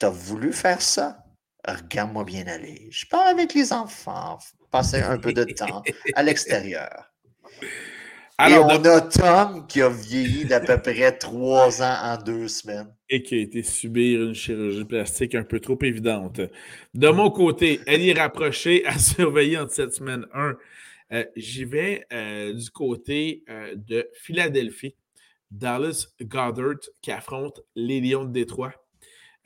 [0.00, 1.18] Tu as voulu faire ça?
[1.68, 2.88] Regarde-moi bien aller.
[2.90, 4.38] Je parle avec les enfants,
[4.70, 5.82] passer un peu de temps
[6.14, 7.12] à l'extérieur.
[8.38, 12.48] Alors, Et on a Tom qui a vieilli d'à peu près trois ans en deux
[12.48, 12.94] semaines.
[13.10, 16.40] Et qui a été subir une chirurgie plastique un peu trop évidente.
[16.94, 20.56] De mon côté, elle est rapprochée à surveiller en cette semaine 1.
[21.12, 24.94] Euh, j'y vais euh, du côté euh, de Philadelphie.
[25.50, 28.72] Dallas Goddard qui affronte les Lions de Détroit.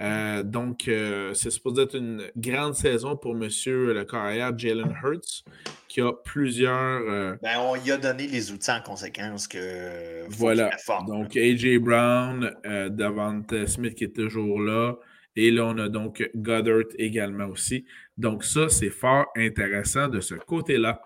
[0.01, 5.45] Euh, donc, euh, c'est supposé être une grande saison pour monsieur le carrière Jalen Hurts,
[5.89, 7.03] qui a plusieurs.
[7.03, 10.25] Euh, ben, on y a donné les outils en conséquence que.
[10.31, 10.71] Voilà.
[11.07, 11.79] donc, A.J.
[11.79, 12.51] Brown,
[12.91, 14.97] Davante Smith qui est toujours là.
[15.37, 17.85] Et là, on a donc Goddard également aussi.
[18.17, 21.01] Donc, ça, c'est fort intéressant de ce côté-là.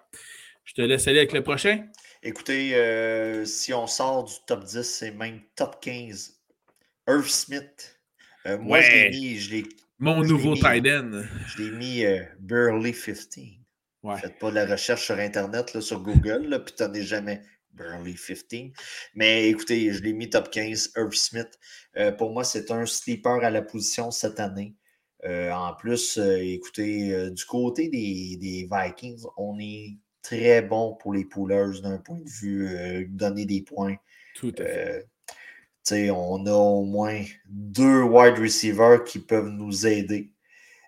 [0.65, 1.85] Je te laisse aller avec le prochain.
[2.25, 6.41] Écoutez, si on sort du top 10, c'est même top 15.
[7.07, 7.95] Irv Smith
[8.47, 9.37] euh, moi, je l'ai mis.
[9.37, 9.63] Je
[9.99, 11.23] Mon nouveau tight end.
[11.47, 13.29] Je l'ai mis euh, Burley 15.
[14.03, 14.19] Ouais.
[14.19, 17.41] Faites pas de la recherche sur Internet, là, sur Google, là, puis tenez jamais
[17.73, 18.73] Burley 15.
[19.15, 21.59] Mais écoutez, je l'ai mis top 15, Irv Smith.
[21.97, 24.77] Euh, pour moi, c'est un sleeper à la position cette année.
[25.27, 31.81] en plus, écoutez, du côté des, des, Vikings, on est très bon pour les poolers
[31.81, 33.95] d'un point de vue donner des points.
[34.35, 35.07] Tout à fait
[35.91, 40.31] on a au moins deux wide receivers qui peuvent nous aider.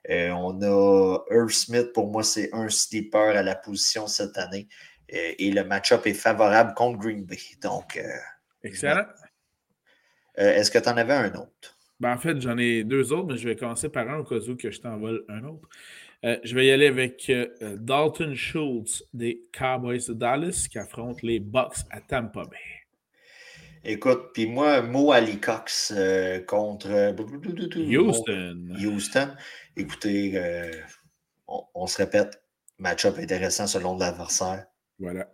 [0.08, 4.68] Euh, on a Irv Smith, pour moi, c'est un sleeper à la position cette année.
[5.12, 7.38] Euh, et le match-up est favorable contre Green Bay.
[7.60, 8.02] Donc, euh,
[8.62, 9.04] Excellent.
[10.36, 11.78] Est-ce que tu en avais un autre?
[11.98, 14.36] Ben, en fait, j'en ai deux autres, mais je vais commencer par un au cas
[14.36, 15.66] où que je t'envole un autre.
[16.42, 21.84] Je vais y aller avec Dalton Schultz des Cowboys de Dallas qui affrontent les Bucks
[21.90, 22.86] à Tampa Bay.
[23.88, 27.12] Écoute, puis moi, Mo Ali Cox euh, contre euh,
[27.76, 28.66] Houston.
[28.80, 29.28] Houston.
[29.76, 30.72] Écoutez, euh,
[31.46, 32.42] on, se répète,
[32.78, 34.66] match-up intéressant selon l'adversaire.
[34.98, 35.28] Voilà.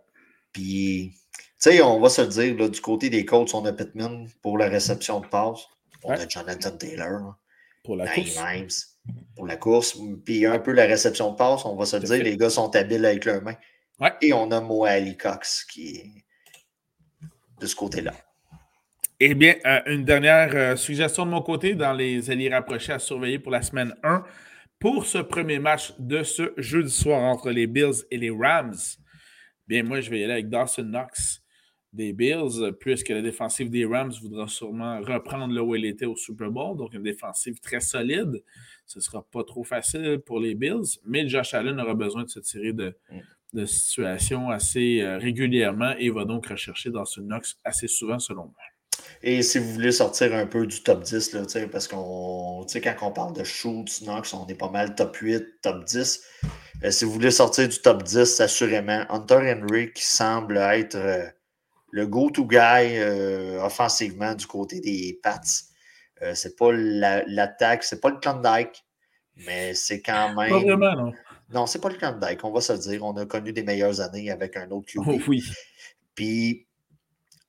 [0.51, 3.73] Puis, tu sais, on va se le dire, là, du côté des Colts, on a
[3.73, 5.61] Pittman pour la réception de passe.
[6.03, 7.35] On a Jonathan Taylor.
[7.83, 8.92] pour la course.
[9.35, 9.97] Pour la course.
[10.25, 12.75] Puis un peu la réception de passe, on va se le dire, les gars sont
[12.75, 13.57] habiles avec leurs mains.
[14.21, 16.25] Et on a Mo Ali Cox qui est
[17.59, 18.13] de ce côté-là.
[19.19, 22.99] Eh bien, euh, une dernière euh, suggestion de mon côté dans les alliés rapprochés à
[22.99, 24.23] surveiller pour la semaine 1.
[24.79, 28.75] Pour ce premier match de ce jeudi soir entre les Bills et les Rams,
[29.65, 31.42] bien, moi, je vais y aller avec Dawson Knox
[31.93, 36.15] des Bills, puisque la défensive des Rams voudra sûrement reprendre là où elle était au
[36.15, 38.43] Super Bowl, donc une défensive très solide.
[38.85, 42.29] Ce ne sera pas trop facile pour les Bills, mais Josh Allen aura besoin de
[42.29, 42.95] se tirer de,
[43.65, 48.55] situations assez euh, régulièrement et va donc rechercher Dawson Knox assez souvent, selon moi.
[49.21, 53.11] Et si vous voulez sortir un peu du top 10, là, parce qu'on quand on
[53.11, 56.21] parle de shoot, Knox, on est pas mal top 8, top 10.
[56.83, 61.25] Euh, si vous voulez sortir du top 10, assurément, Hunter Henry qui semble être euh,
[61.93, 65.41] le go-to guy euh, offensivement du côté des Pats.
[66.33, 68.83] c'est pas l'attaque, c'est pas le Klondike,
[69.45, 70.49] mais c'est quand même.
[70.49, 71.13] Pas vraiment, non.
[71.53, 73.03] Non, c'est pas le Klondike, on va se le dire.
[73.03, 75.03] On a connu des meilleures années avec un autre QB.
[75.05, 75.43] Oh, oui.
[76.15, 76.65] Puis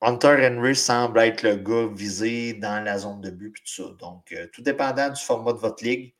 [0.03, 3.97] Hunter Henry semble être le gars visé dans la zone de but et tout ça.
[3.99, 6.13] Donc, euh, tout dépendant du format de votre ligue.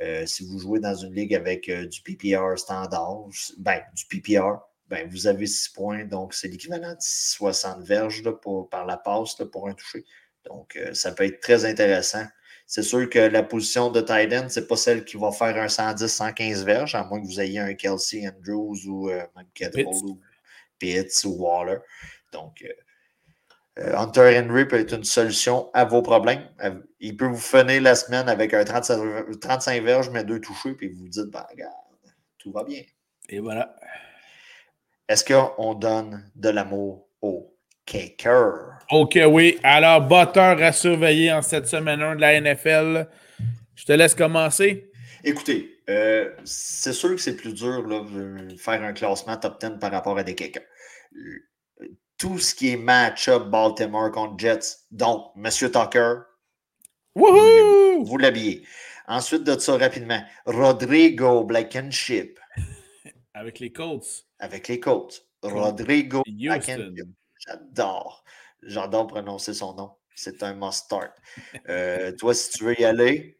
[0.00, 3.26] Euh, si vous jouez dans une ligue avec euh, du PPR standard,
[3.58, 4.58] ben, du PPR,
[4.90, 6.04] ben, vous avez 6 points.
[6.04, 10.04] Donc, c'est l'équivalent de 60 verges pour, par la passe pour un toucher.
[10.44, 12.24] Donc, ça peut être très intéressant.
[12.66, 15.56] C'est sûr que la position de tight end, ce n'est pas celle qui va faire
[15.56, 20.20] un 110-115 verges, à moins que vous ayez un Kelsey Andrews ou même Kettle ou
[20.78, 21.78] Pitts ou Waller.
[22.32, 22.64] Donc,
[23.78, 26.48] euh, Hunter Henry peut être une solution à vos problèmes.
[26.62, 30.88] Euh, il peut vous finir la semaine avec un 35, verges, mais deux touchés, puis
[30.88, 31.74] vous vous dites, ben, regarde,
[32.38, 32.82] tout va bien.
[33.28, 33.76] Et voilà.
[35.10, 37.52] Est-ce qu'on donne de l'amour au
[37.84, 38.78] kicker?
[38.92, 39.58] OK, oui.
[39.64, 43.08] Alors, batteur à surveiller en cette semaine 1 de la NFL.
[43.74, 44.92] Je te laisse commencer.
[45.24, 49.90] Écoutez, euh, c'est sûr que c'est plus dur de faire un classement top 10 par
[49.90, 50.62] rapport à des kickers
[52.20, 54.84] tout ce qui est match-up Baltimore contre Jets.
[54.90, 55.50] Donc, M.
[55.50, 56.16] Tucker,
[57.16, 58.62] vous l'habillez.
[59.08, 62.38] Ensuite de ça, rapidement, Rodrigo Blankenship.
[63.34, 64.29] Avec les Colts.
[64.40, 65.26] Avec les Colts.
[65.42, 66.22] Rodrigo.
[67.46, 68.24] J'adore.
[68.62, 69.90] J'adore prononcer son nom.
[70.14, 71.12] C'est un must-start.
[71.68, 73.38] Euh, toi, si tu veux y aller?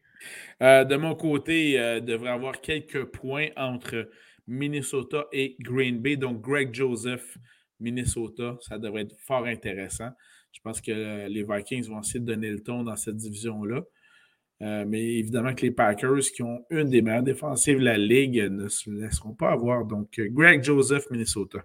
[0.61, 4.09] Euh, de mon côté, il euh, devrait avoir quelques points entre
[4.47, 6.17] Minnesota et Green Bay.
[6.17, 7.37] Donc, Greg Joseph
[7.79, 8.57] Minnesota.
[8.61, 10.09] Ça devrait être fort intéressant.
[10.51, 13.81] Je pense que les Vikings vont essayer de donner le ton dans cette division-là.
[14.61, 18.47] Euh, mais évidemment que les Packers, qui ont une des meilleures défensives de la Ligue,
[18.49, 19.85] ne se laisseront pas avoir.
[19.85, 21.59] Donc, euh, Greg Joseph, Minnesota.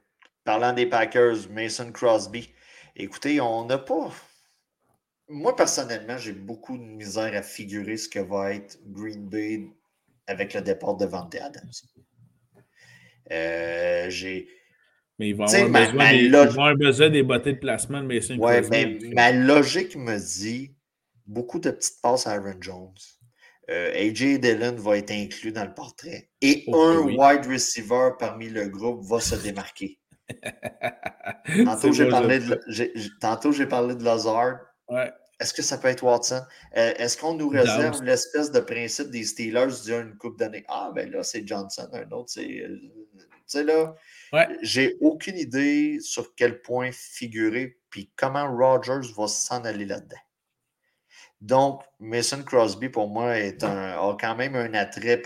[0.45, 2.51] Parlant des Packers, Mason Crosby.
[2.95, 4.11] Écoutez, on n'a pas.
[5.29, 9.67] Moi, personnellement, j'ai beaucoup de misère à figurer ce que va être Green Bay
[10.27, 11.71] avec le départ de Van Adams.
[13.33, 14.49] Euh, j'ai
[15.19, 19.97] mais ils vont, avoir besoin, des, bottes de placement de Mason Ouais, mais ma logique
[19.97, 20.76] me dit
[21.27, 22.95] beaucoup de petites passes à Aaron Jones.
[23.69, 26.31] Euh, AJ Dillon va être inclus dans le portrait.
[26.41, 29.99] Et un wide receiver parmi le groupe va se démarquer.
[31.65, 34.59] Tantôt, j'ai parlé, de, parlé de Lazard.
[34.89, 35.13] Ouais.
[35.41, 36.43] Est-ce que ça peut être Watson?
[36.77, 40.65] Euh, est-ce qu'on nous réserve l'espèce de principe des Steelers d'une coupe d'année?
[40.69, 42.61] Ah, ben là, c'est Johnson, un autre, c'est.
[42.61, 42.79] Euh,
[43.19, 43.95] tu sais, là,
[44.63, 50.17] j'ai aucune idée sur quel point figurer, puis comment Rogers va s'en aller là-dedans.
[51.41, 55.23] Donc, Mason Crosby, pour moi, est un, a quand même un attrait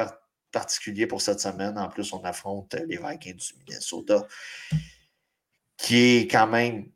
[0.51, 1.79] particulier pour cette semaine.
[1.79, 4.27] En plus, on affronte les Vikings du Minnesota,
[5.77, 6.91] qui est quand même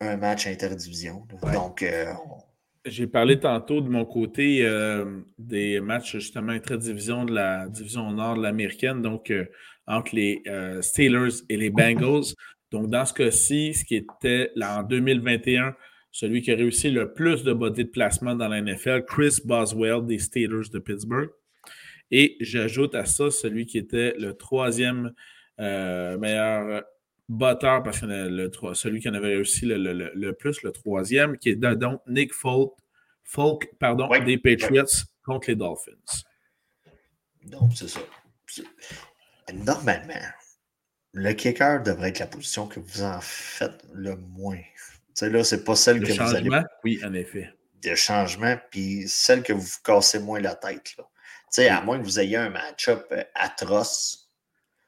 [0.00, 1.26] un match interdivision.
[1.52, 2.12] Donc, euh,
[2.86, 8.36] j'ai parlé tantôt de mon côté euh, des matchs justement interdivision de la division nord
[8.36, 9.44] de l'américaine, donc euh,
[9.86, 10.42] entre les
[10.80, 12.34] Steelers et les Bengals.
[12.70, 15.74] Donc, dans ce cas-ci, ce qui était là, en 2021,
[16.10, 20.06] celui qui a réussi le plus de body de placement dans la NFL, Chris Boswell
[20.06, 21.30] des Steelers de Pittsburgh.
[22.10, 25.12] Et j'ajoute à ça celui qui était le troisième
[25.58, 26.82] meilleur
[27.30, 31.56] batteur, parce que le, celui qui en avait réussi le, plus, le troisième, qui est
[31.56, 32.72] donc Nick Folk,
[33.22, 34.84] Folk pardon, des Patriots
[35.24, 36.24] contre les Dolphins.
[37.44, 38.00] Donc, c'est ça.
[39.52, 40.14] Normalement,
[41.12, 44.58] le kicker devrait être la position que vous en faites le moins.
[45.20, 46.48] Sais, là, c'est pas celle que vous allez.
[46.82, 47.52] Oui, en effet.
[47.82, 50.96] De changement, puis celle que vous vous cassez moins la tête.
[50.96, 51.04] Là.
[51.04, 54.30] Tu sais, à moins que vous ayez un match-up euh, atroce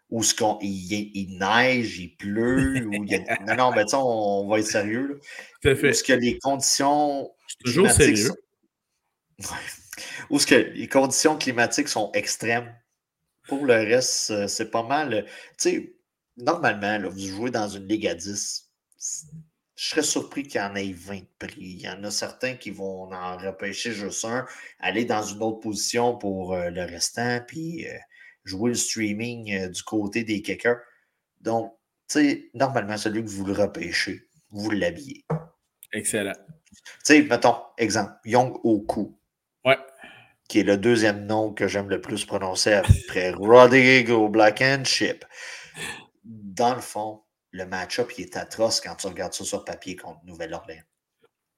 [0.09, 3.39] où ce qu'on, il, neige, il pleut, ou il y a...
[3.47, 5.21] non, non, mais tu on, va être sérieux.
[5.63, 5.75] Là.
[5.75, 7.31] Ce que les conditions.
[7.63, 8.31] toujours sérieux.
[9.39, 9.55] Sont...
[10.31, 12.75] Où ce que les conditions climatiques sont extrêmes.
[13.49, 15.27] Pour le reste, c'est pas mal.
[15.27, 15.97] Tu sais,
[16.39, 18.71] normalement, là, vous jouez dans une ligue à 10.
[19.83, 21.57] Je serais surpris qu'il y en ait 20 prix.
[21.59, 24.47] Il y en a certains qui vont en repêcher juste un,
[24.79, 27.99] aller dans une autre position pour euh, le restant, puis euh,
[28.45, 30.79] jouer le streaming euh, du côté des kickers.
[31.41, 31.73] Donc,
[32.09, 35.25] tu sais, normalement, celui que vous le repêchez, vous l'habillez.
[35.93, 36.37] Excellent.
[36.71, 39.19] Tu sais, mettons, exemple, Young Oku.
[39.65, 39.79] Ouais.
[40.49, 45.25] Qui est le deuxième nom que j'aime le plus prononcer après Rodrigo Blankenship.
[46.23, 47.23] Dans le fond,
[47.53, 50.83] le match-up, il est atroce quand tu regardes ça sur papier contre Nouvelle-Orléans.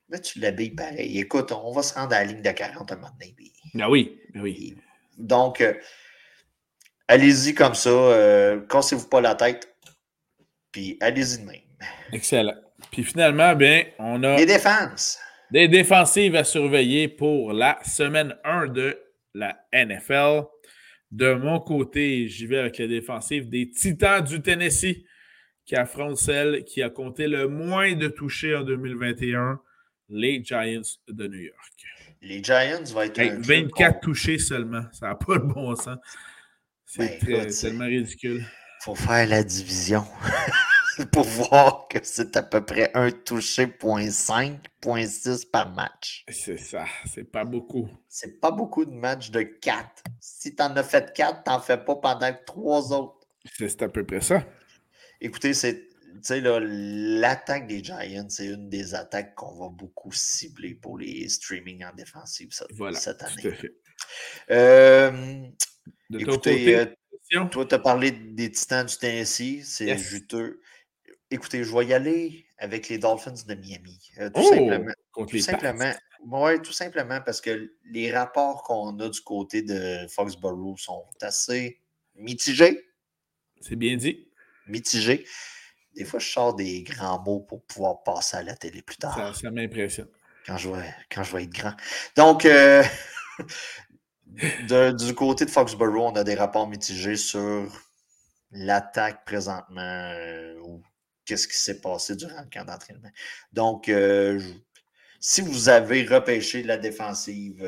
[0.08, 1.18] Mais tu l'habilles pareil.
[1.18, 3.34] Écoute, on va se rendre à la ligne de 40 à un moment donné.
[3.80, 4.76] Ah oui, ben oui.
[5.16, 5.72] Donc, euh,
[7.08, 9.72] allez-y comme ça, euh, cassez-vous pas la tête,
[10.72, 11.60] puis allez-y de même.
[12.12, 12.54] Excellent.
[12.90, 14.36] Puis finalement, bien, on a.
[14.36, 15.18] Des défenses.
[15.50, 19.00] Des défensives à surveiller pour la semaine 1 de
[19.34, 20.42] la NFL.
[21.10, 25.04] De mon côté, j'y vais avec la défensive des Titans du Tennessee
[25.64, 29.60] qui affronte celle qui a compté le moins de touchés en 2021,
[30.10, 31.72] les Giants de New York.
[32.22, 33.20] Les Giants vont être.
[33.20, 34.84] 24 touchés seulement.
[34.92, 35.98] Ça n'a pas de bon sens.
[36.86, 38.44] C'est ben, tellement ridicule.
[38.44, 40.04] Il faut faire la division
[41.12, 46.24] pour voir que c'est à peu près un touché, 0.5, 0.6 par match.
[46.28, 46.84] C'est ça.
[47.06, 47.88] C'est pas beaucoup.
[48.08, 50.04] C'est pas beaucoup de matchs de 4.
[50.20, 53.26] Si tu en as fait 4, tu n'en fais pas pendant 3 autres.
[53.58, 54.44] C'est à peu près ça.
[55.24, 55.88] Écoutez, c'est
[56.28, 61.94] l'attaque des Giants, c'est une des attaques qu'on va beaucoup cibler pour les streaming en
[61.94, 63.58] défensive cette, année.
[64.50, 65.46] Euh,
[66.12, 70.60] écoutez, euh, toi, tu as parlé des Titans du Tennessee, c'est juteux.
[71.30, 74.10] Écoutez, je vais y aller avec les Dolphins de Miami.
[74.18, 74.92] Euh, tout oh, simplement.
[75.14, 75.92] Tout simplement,
[76.42, 81.80] ouais, tout simplement parce que les rapports qu'on a du côté de Foxborough sont assez
[82.14, 82.84] mitigés.
[83.62, 84.28] C'est bien dit.
[84.66, 85.26] Mitigés
[85.94, 89.34] des fois, je sors des grands mots pour pouvoir passer à la télé plus tard.
[89.36, 90.08] Ça, m'impressionne.
[90.46, 91.74] Quand je, vais, quand je vais être grand.
[92.16, 92.82] Donc, euh,
[94.92, 97.66] du côté de Foxborough, on a des rapports mitigés sur
[98.50, 100.82] l'attaque présentement euh, ou
[101.24, 103.10] qu'est-ce qui s'est passé durant le camp d'entraînement.
[103.52, 104.38] Donc, euh,
[105.18, 107.62] si vous avez repêché la défensive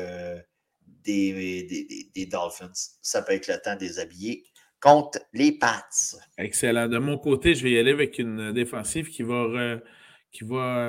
[1.03, 2.71] des, des, des, Dolphins,
[3.01, 4.45] ça peut être le temps de les habiller
[4.81, 6.17] contre les Pats.
[6.37, 6.87] Excellent.
[6.87, 9.79] De mon côté, je vais y aller avec une défensive qui va,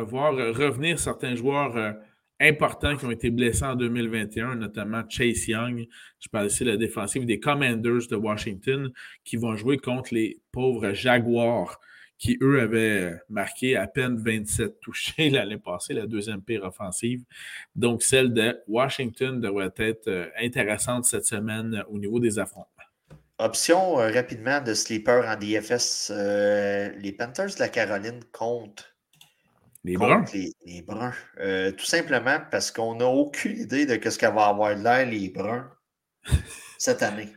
[0.02, 1.92] voir revenir certains joueurs euh,
[2.40, 5.86] importants qui ont été blessés en 2021, notamment Chase Young.
[6.20, 8.92] Je parle ici de la défensive des Commanders de Washington
[9.24, 11.78] qui vont jouer contre les pauvres Jaguars
[12.18, 17.24] qui, eux, avaient marqué à peine 27 touchés l'année passée, la deuxième pire offensive.
[17.76, 22.77] Donc, celle de Washington devrait être euh, intéressante cette semaine au niveau des affrontements.
[23.40, 26.10] Option euh, rapidement de sleeper en DFS.
[26.10, 28.96] Euh, les Panthers de la Caroline comptent
[29.84, 30.24] les Bruns.
[30.34, 31.12] Les, Bruns.
[31.38, 35.28] Euh, tout simplement parce qu'on n'a aucune idée de ce qu'elle va avoir l'air, les
[35.28, 35.70] Bruns,
[36.78, 37.28] cette année.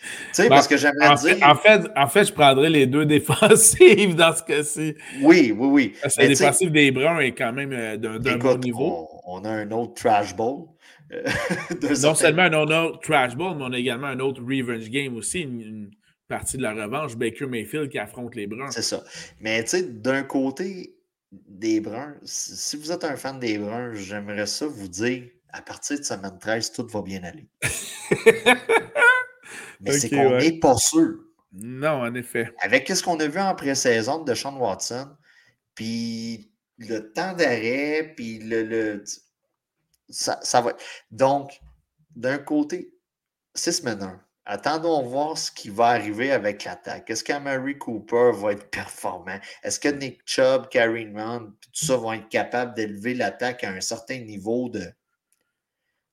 [0.00, 1.36] Tu sais, ben, parce que j'aimerais dire.
[1.42, 4.94] en, fait, en fait, je prendrais les deux défensives dans ce cas-ci.
[5.20, 5.96] Oui, oui, oui.
[6.00, 9.10] Parce que la défensive des Bruns est quand même d'un bon niveau.
[9.26, 10.68] On, on, a un autre trash ball.
[12.02, 15.40] non seulement un autre trash ball, mais on a également un autre revenge game aussi,
[15.40, 15.90] une,
[16.28, 18.70] partie de la revanche, Baker Mayfield qui affronte les Bruns.
[18.70, 19.02] C'est ça.
[19.40, 20.94] Mais tu sais, d'un côté
[21.32, 25.98] des Bruns, si vous êtes un fan des Bruns, j'aimerais ça vous dire, à partir
[25.98, 27.48] de semaine 13, tout va bien aller.
[29.80, 31.14] mais c'est qu'on n'est pas sûr.
[31.52, 32.52] Non, en effet.
[32.60, 35.08] Avec ce qu'on a vu en pré-saison de Sean Watson,
[35.74, 39.02] puis le temps d'arrêt, puis le
[40.08, 40.72] ça, va.
[41.10, 41.60] Donc,
[42.16, 42.94] d'un côté,
[43.54, 44.20] six meneurs.
[44.44, 47.10] Attendons voir ce qui va arriver avec l'attaque.
[47.10, 49.38] Est-ce qu'Amari Cooper va être performant?
[49.62, 53.82] Est-ce que Nick Chubb, Karen Run, tout ça vont être capables d'élever l'attaque à un
[53.82, 54.90] certain niveau de.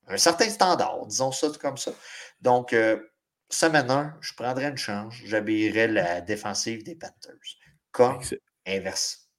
[0.08, 1.94] un certain standard, disons ça comme ça?
[2.42, 3.00] Donc, euh,
[3.50, 5.14] semaine 1, je prendrais une chance.
[5.24, 7.40] J'habillerais la défensive des Panthers.
[7.92, 8.20] Comme
[8.68, 9.30] inverse.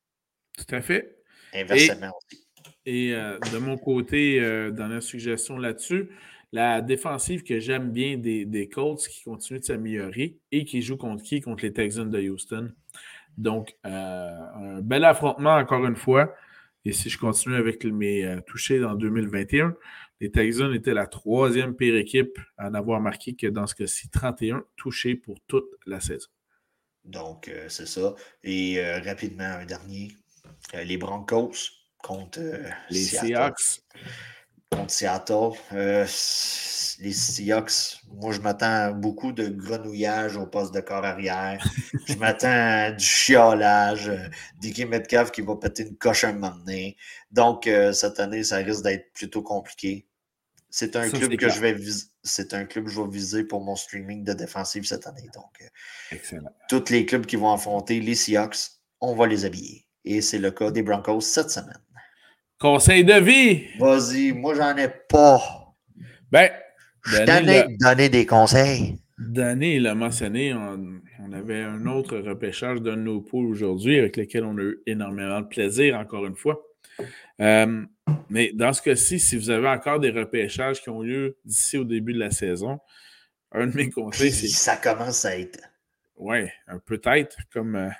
[0.56, 1.18] Tout à fait.
[1.52, 2.45] Inversement aussi.
[2.86, 6.08] Et euh, de mon côté, euh, dans la suggestion là-dessus,
[6.52, 11.24] la défensive que j'aime bien des, Colts qui continue de s'améliorer et qui joue contre
[11.24, 11.40] qui?
[11.40, 12.72] Contre les Texans de Houston.
[13.36, 16.32] Donc, euh, un bel affrontement encore une fois.
[16.84, 19.74] Et si je continue avec mes touchés en 2021,
[20.20, 24.64] les Texans étaient la troisième pire équipe à n'avoir marqué que dans ce cas-ci 31
[24.76, 26.28] touchés pour toute la saison.
[27.04, 28.14] Donc, c'est ça.
[28.44, 30.12] Et rapidement, un dernier.
[30.72, 31.75] les Broncos
[32.06, 33.82] contre euh, les Seahawks.
[34.70, 35.50] Contre Seattle.
[35.72, 36.06] Euh,
[37.00, 41.62] les Seahawks, moi, je m'attends beaucoup de grenouillage au poste de corps arrière.
[42.06, 44.28] je m'attends à du chiolage, euh,
[44.60, 46.96] Dicky Metcalf qui va péter une coche un moment donné.
[47.30, 50.06] Donc, cette année, ça risque d'être plutôt compliqué.
[50.70, 52.04] C'est un club que je vais viser.
[52.22, 55.28] C'est un club que je vais viser pour mon streaming de défensive cette année.
[55.34, 55.70] Donc,
[56.10, 56.50] Excellent.
[56.68, 58.56] tous les clubs qui vont affronter les Seahawks,
[59.00, 59.86] on va les habiller.
[60.04, 61.80] Et c'est le cas des Broncos cette semaine.
[62.58, 63.66] Conseil de vie.
[63.78, 65.40] Vas-y, moi, j'en ai pas.
[66.30, 66.50] Ben,
[67.04, 68.98] je donner des conseils.
[69.18, 74.56] Danny l'a mentionné, on, avait un autre repêchage de nos poules aujourd'hui avec lequel on
[74.56, 76.62] a eu énormément de plaisir, encore une fois.
[77.40, 77.84] Euh,
[78.30, 81.84] mais dans ce cas-ci, si vous avez encore des repêchages qui ont lieu d'ici au
[81.84, 82.78] début de la saison,
[83.52, 84.48] un de mes conseils, c'est.
[84.48, 85.60] Ça commence à être.
[86.16, 86.48] Oui,
[86.86, 87.76] peut-être comme.
[87.76, 87.90] Euh,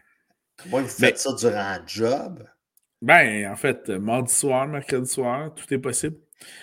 [0.66, 2.46] Moi, vous faites ça durant un job.
[3.03, 6.18] Ben, en fait, mardi soir, mercredi soir, tout est possible.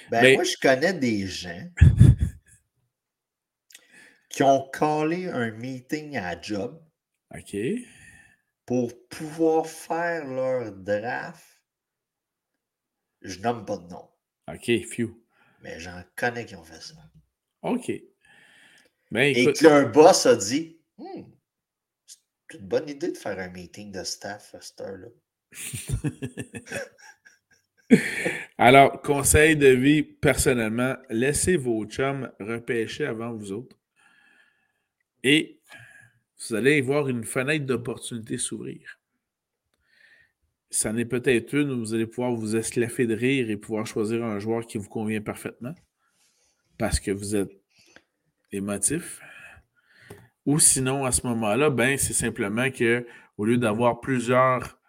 [0.10, 1.70] Ben, moi, je connais des gens
[4.30, 6.82] qui ont collé un meeting à job.
[7.36, 7.56] OK.
[8.66, 11.44] pour pouvoir faire leur draft,
[13.22, 14.10] je nomme pas de nom.
[14.48, 15.20] OK, few.
[15.62, 16.94] Mais j'en connais qui ont fait ça.
[17.64, 17.92] OK.
[19.10, 21.24] Ben, Et que leur boss a dit hmm,
[22.06, 25.08] c'est une bonne idée de faire un meeting de staff à cette heure-là.
[28.58, 33.78] Alors, conseil de vie, personnellement, laissez vos chums repêcher avant vous autres.
[35.24, 35.60] Et
[36.40, 39.00] vous allez voir une fenêtre d'opportunité s'ouvrir.
[40.70, 44.24] Ça n'est peut-être une où vous allez pouvoir vous esclaffer de rire et pouvoir choisir
[44.24, 45.76] un joueur qui vous convient parfaitement
[46.78, 47.52] parce que vous êtes
[48.52, 49.22] émotif.
[50.46, 53.06] Ou sinon, à ce moment-là, ben, c'est simplement que
[53.38, 54.80] au lieu d'avoir plusieurs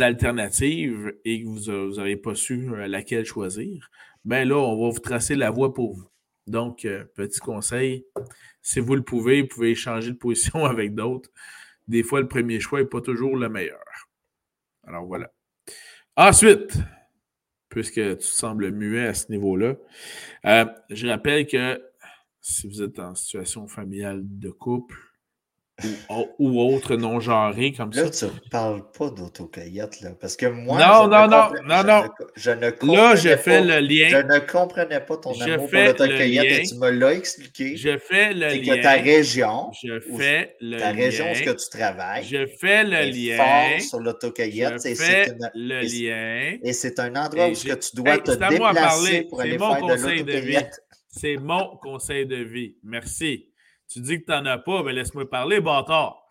[0.00, 3.90] alternatives et que vous n'avez pas su euh, laquelle choisir,
[4.24, 6.08] ben là, on va vous tracer la voie pour vous.
[6.46, 8.06] Donc, euh, petit conseil,
[8.62, 11.30] si vous le pouvez, vous pouvez changer de position avec d'autres.
[11.86, 13.84] Des fois, le premier choix n'est pas toujours le meilleur.
[14.86, 15.32] Alors voilà.
[16.16, 16.78] Ensuite,
[17.68, 19.76] puisque tu sembles muet à ce niveau-là,
[20.46, 21.80] euh, je rappelle que
[22.40, 24.96] si vous êtes en situation familiale de couple,
[26.38, 28.02] ou, autre non-genré comme ça.
[28.02, 30.10] Là, tu ne parles pas d'autocoyote, là.
[30.20, 30.78] Parce que moi.
[30.78, 32.08] Non, non, non, non, non.
[32.36, 34.08] Je ne Là, je fais le lien.
[34.08, 37.76] Je ne comprenais pas ton amour pour l'autocoyote et tu me l'as expliqué.
[37.76, 38.50] Je fais le lien.
[38.50, 39.70] C'est que ta région.
[39.82, 42.24] Je fais le ta région où que tu travailles.
[42.24, 43.36] Je fais le lien.
[43.36, 44.80] fort sur l'autocoyote.
[44.84, 46.58] Je fais le lien.
[46.62, 50.80] Et c'est un endroit où que tu dois te déplacer pour aller faire de l'autocoyote.
[51.08, 52.76] C'est mon conseil de vie.
[52.82, 53.47] Merci.
[53.88, 56.28] Tu dis que tu n'en as pas, mais laisse-moi parler, bâtard.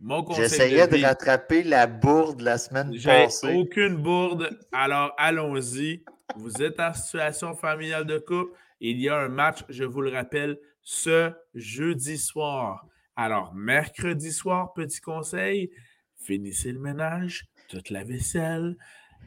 [0.00, 3.54] Mon J'essayais de, rattraper la bourde la semaine passée.
[3.54, 4.56] aucune bourde.
[4.72, 6.04] Alors, allons-y.
[6.36, 8.52] Vous êtes en situation familiale de couple.
[8.80, 12.86] Il y a un match, je vous le rappelle, ce jeudi soir.
[13.16, 15.70] Alors, mercredi soir, petit conseil,
[16.16, 18.76] finissez le ménage, toute la vaisselle,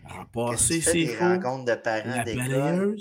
[0.06, 2.98] repassez ses de parents d'école?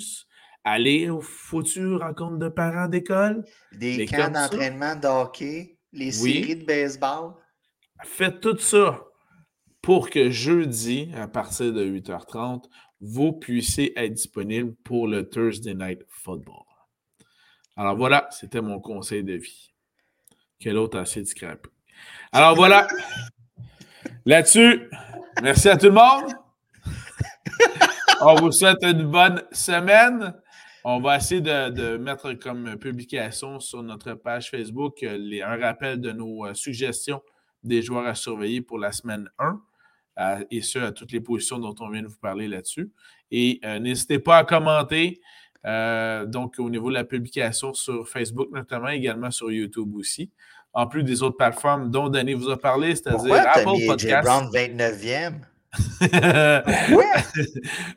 [0.64, 3.44] Aller aux futures rencontres de parents d'école.
[3.72, 7.34] Des camps d'entraînement de hockey, les séries de baseball.
[8.04, 9.00] Faites tout ça
[9.82, 12.64] pour que jeudi, à partir de 8h30,
[13.00, 16.64] vous puissiez être disponible pour le Thursday Night Football.
[17.76, 19.72] Alors voilà, c'était mon conseil de vie.
[20.58, 21.58] Quel autre assez discret.
[22.32, 22.86] Alors voilà.
[24.26, 24.90] Là-dessus,
[25.42, 26.34] merci à tout le monde.
[28.20, 30.34] On vous souhaite une bonne semaine.
[30.84, 36.10] On va essayer de, mettre comme publication sur notre page Facebook euh, un rappel de
[36.12, 37.20] nos euh, suggestions
[37.62, 39.60] des joueurs à surveiller pour la semaine 1,
[40.18, 42.90] euh, et ce, à toutes les positions dont on vient de vous parler là-dessus.
[43.30, 45.20] Et n'hésitez pas à commenter,
[45.64, 50.32] donc au niveau de la publication sur Facebook notamment, également sur YouTube aussi.
[50.72, 54.24] En plus des autres plateformes dont Danny vous a parlé, c'est-à-dire Apple Podcast.
[54.24, 55.49] Brown 29e?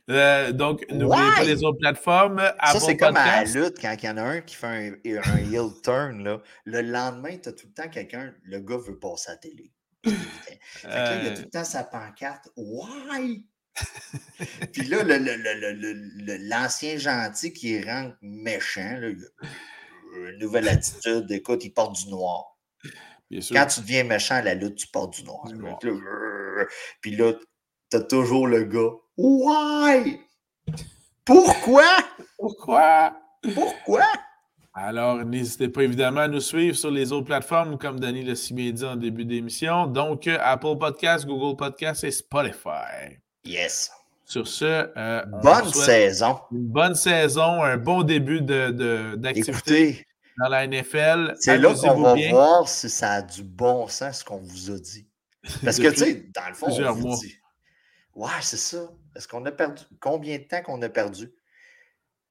[0.09, 2.41] Euh, donc, n'oubliez pas les autres plateformes.
[2.61, 4.93] Ça, c'est comme à la lutte, quand il y en a un qui fait un,
[5.05, 8.99] un heel turn, là, le lendemain, tu as tout le temps quelqu'un, le gars veut
[8.99, 9.71] passer à la télé.
[10.03, 10.13] il
[10.89, 12.49] a tout le temps sa pancarte.
[12.57, 13.47] Why?
[14.71, 22.09] Puis là, l'ancien gentil qui rentre méchant, là, une nouvelle attitude, écoute, il porte du
[22.09, 22.57] noir.
[23.51, 25.47] Quand tu deviens méchant à la lutte, tu portes du noir.
[27.01, 27.33] Puis là,
[27.93, 28.89] t'as toujours le gars.
[29.17, 30.19] Why?
[31.23, 31.83] Pourquoi?
[32.39, 33.13] Pourquoi?
[33.53, 34.05] Pourquoi?
[34.73, 38.55] Alors, n'hésitez pas évidemment à nous suivre sur les autres plateformes, comme Danny l'a si
[38.55, 39.85] bien dit en début d'émission.
[39.85, 43.19] Donc, euh, Apple Podcast, Google Podcast et Spotify.
[43.45, 43.91] Yes.
[44.25, 46.39] Sur ce, euh, bonne saison.
[46.51, 51.35] Une bonne saison, un bon début d'activité de, dans la NFL.
[51.39, 54.79] C'est là qu'on va voir si ça a du bon sens ce qu'on vous a
[54.79, 55.05] dit.
[55.63, 57.35] Parce que, tu sais, dans le fond, on vous dit,
[58.15, 58.89] Ouais, c'est ça.
[59.15, 59.83] Est-ce qu'on a perdu?
[59.99, 61.31] Combien de temps qu'on a perdu?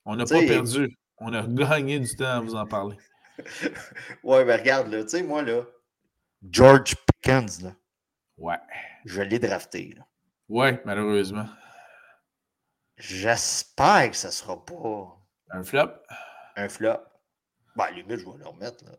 [0.04, 0.96] On n'a pas perdu.
[1.18, 2.96] On a gagné du temps à vous en parler.
[4.22, 5.62] ouais, mais regarde, là, tu sais, moi, là,
[6.50, 7.74] George Pickens, là.
[8.36, 8.58] Ouais.
[9.04, 10.06] Je l'ai drafté, là.
[10.48, 11.48] Ouais, malheureusement.
[12.96, 15.18] J'espère que ça ne sera pas.
[15.50, 15.90] Un flop?
[16.56, 16.98] Un flop.
[17.76, 18.92] Ben, limite, je vais le remettre, là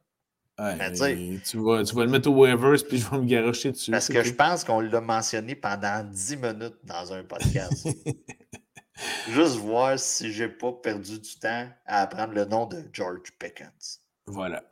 [0.58, 3.92] tu, vas, tu vas le mettre au waivers puis je vais me garocher dessus.
[3.92, 7.88] Parce que je pense qu'on l'a mentionné pendant 10 minutes dans un podcast.
[9.30, 14.00] Juste voir si j'ai pas perdu du temps à apprendre le nom de George Pickens.
[14.26, 14.64] Voilà.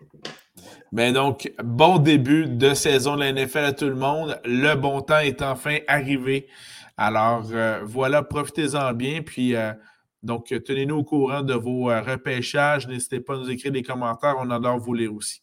[0.91, 4.39] Mais donc, bon début de saison de la NFL à tout le monde.
[4.45, 6.47] Le bon temps est enfin arrivé.
[6.97, 9.21] Alors, euh, voilà, profitez-en bien.
[9.21, 9.73] Puis, euh,
[10.23, 12.87] donc, tenez-nous au courant de vos euh, repêchages.
[12.87, 14.35] N'hésitez pas à nous écrire des commentaires.
[14.39, 15.40] On adore vous lire aussi.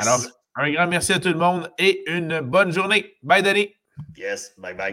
[0.00, 0.20] Alors,
[0.56, 3.16] Un grand merci à tout le monde et une bonne journée.
[3.22, 3.74] Bye, Denis.
[4.16, 4.84] Yes, bye bye.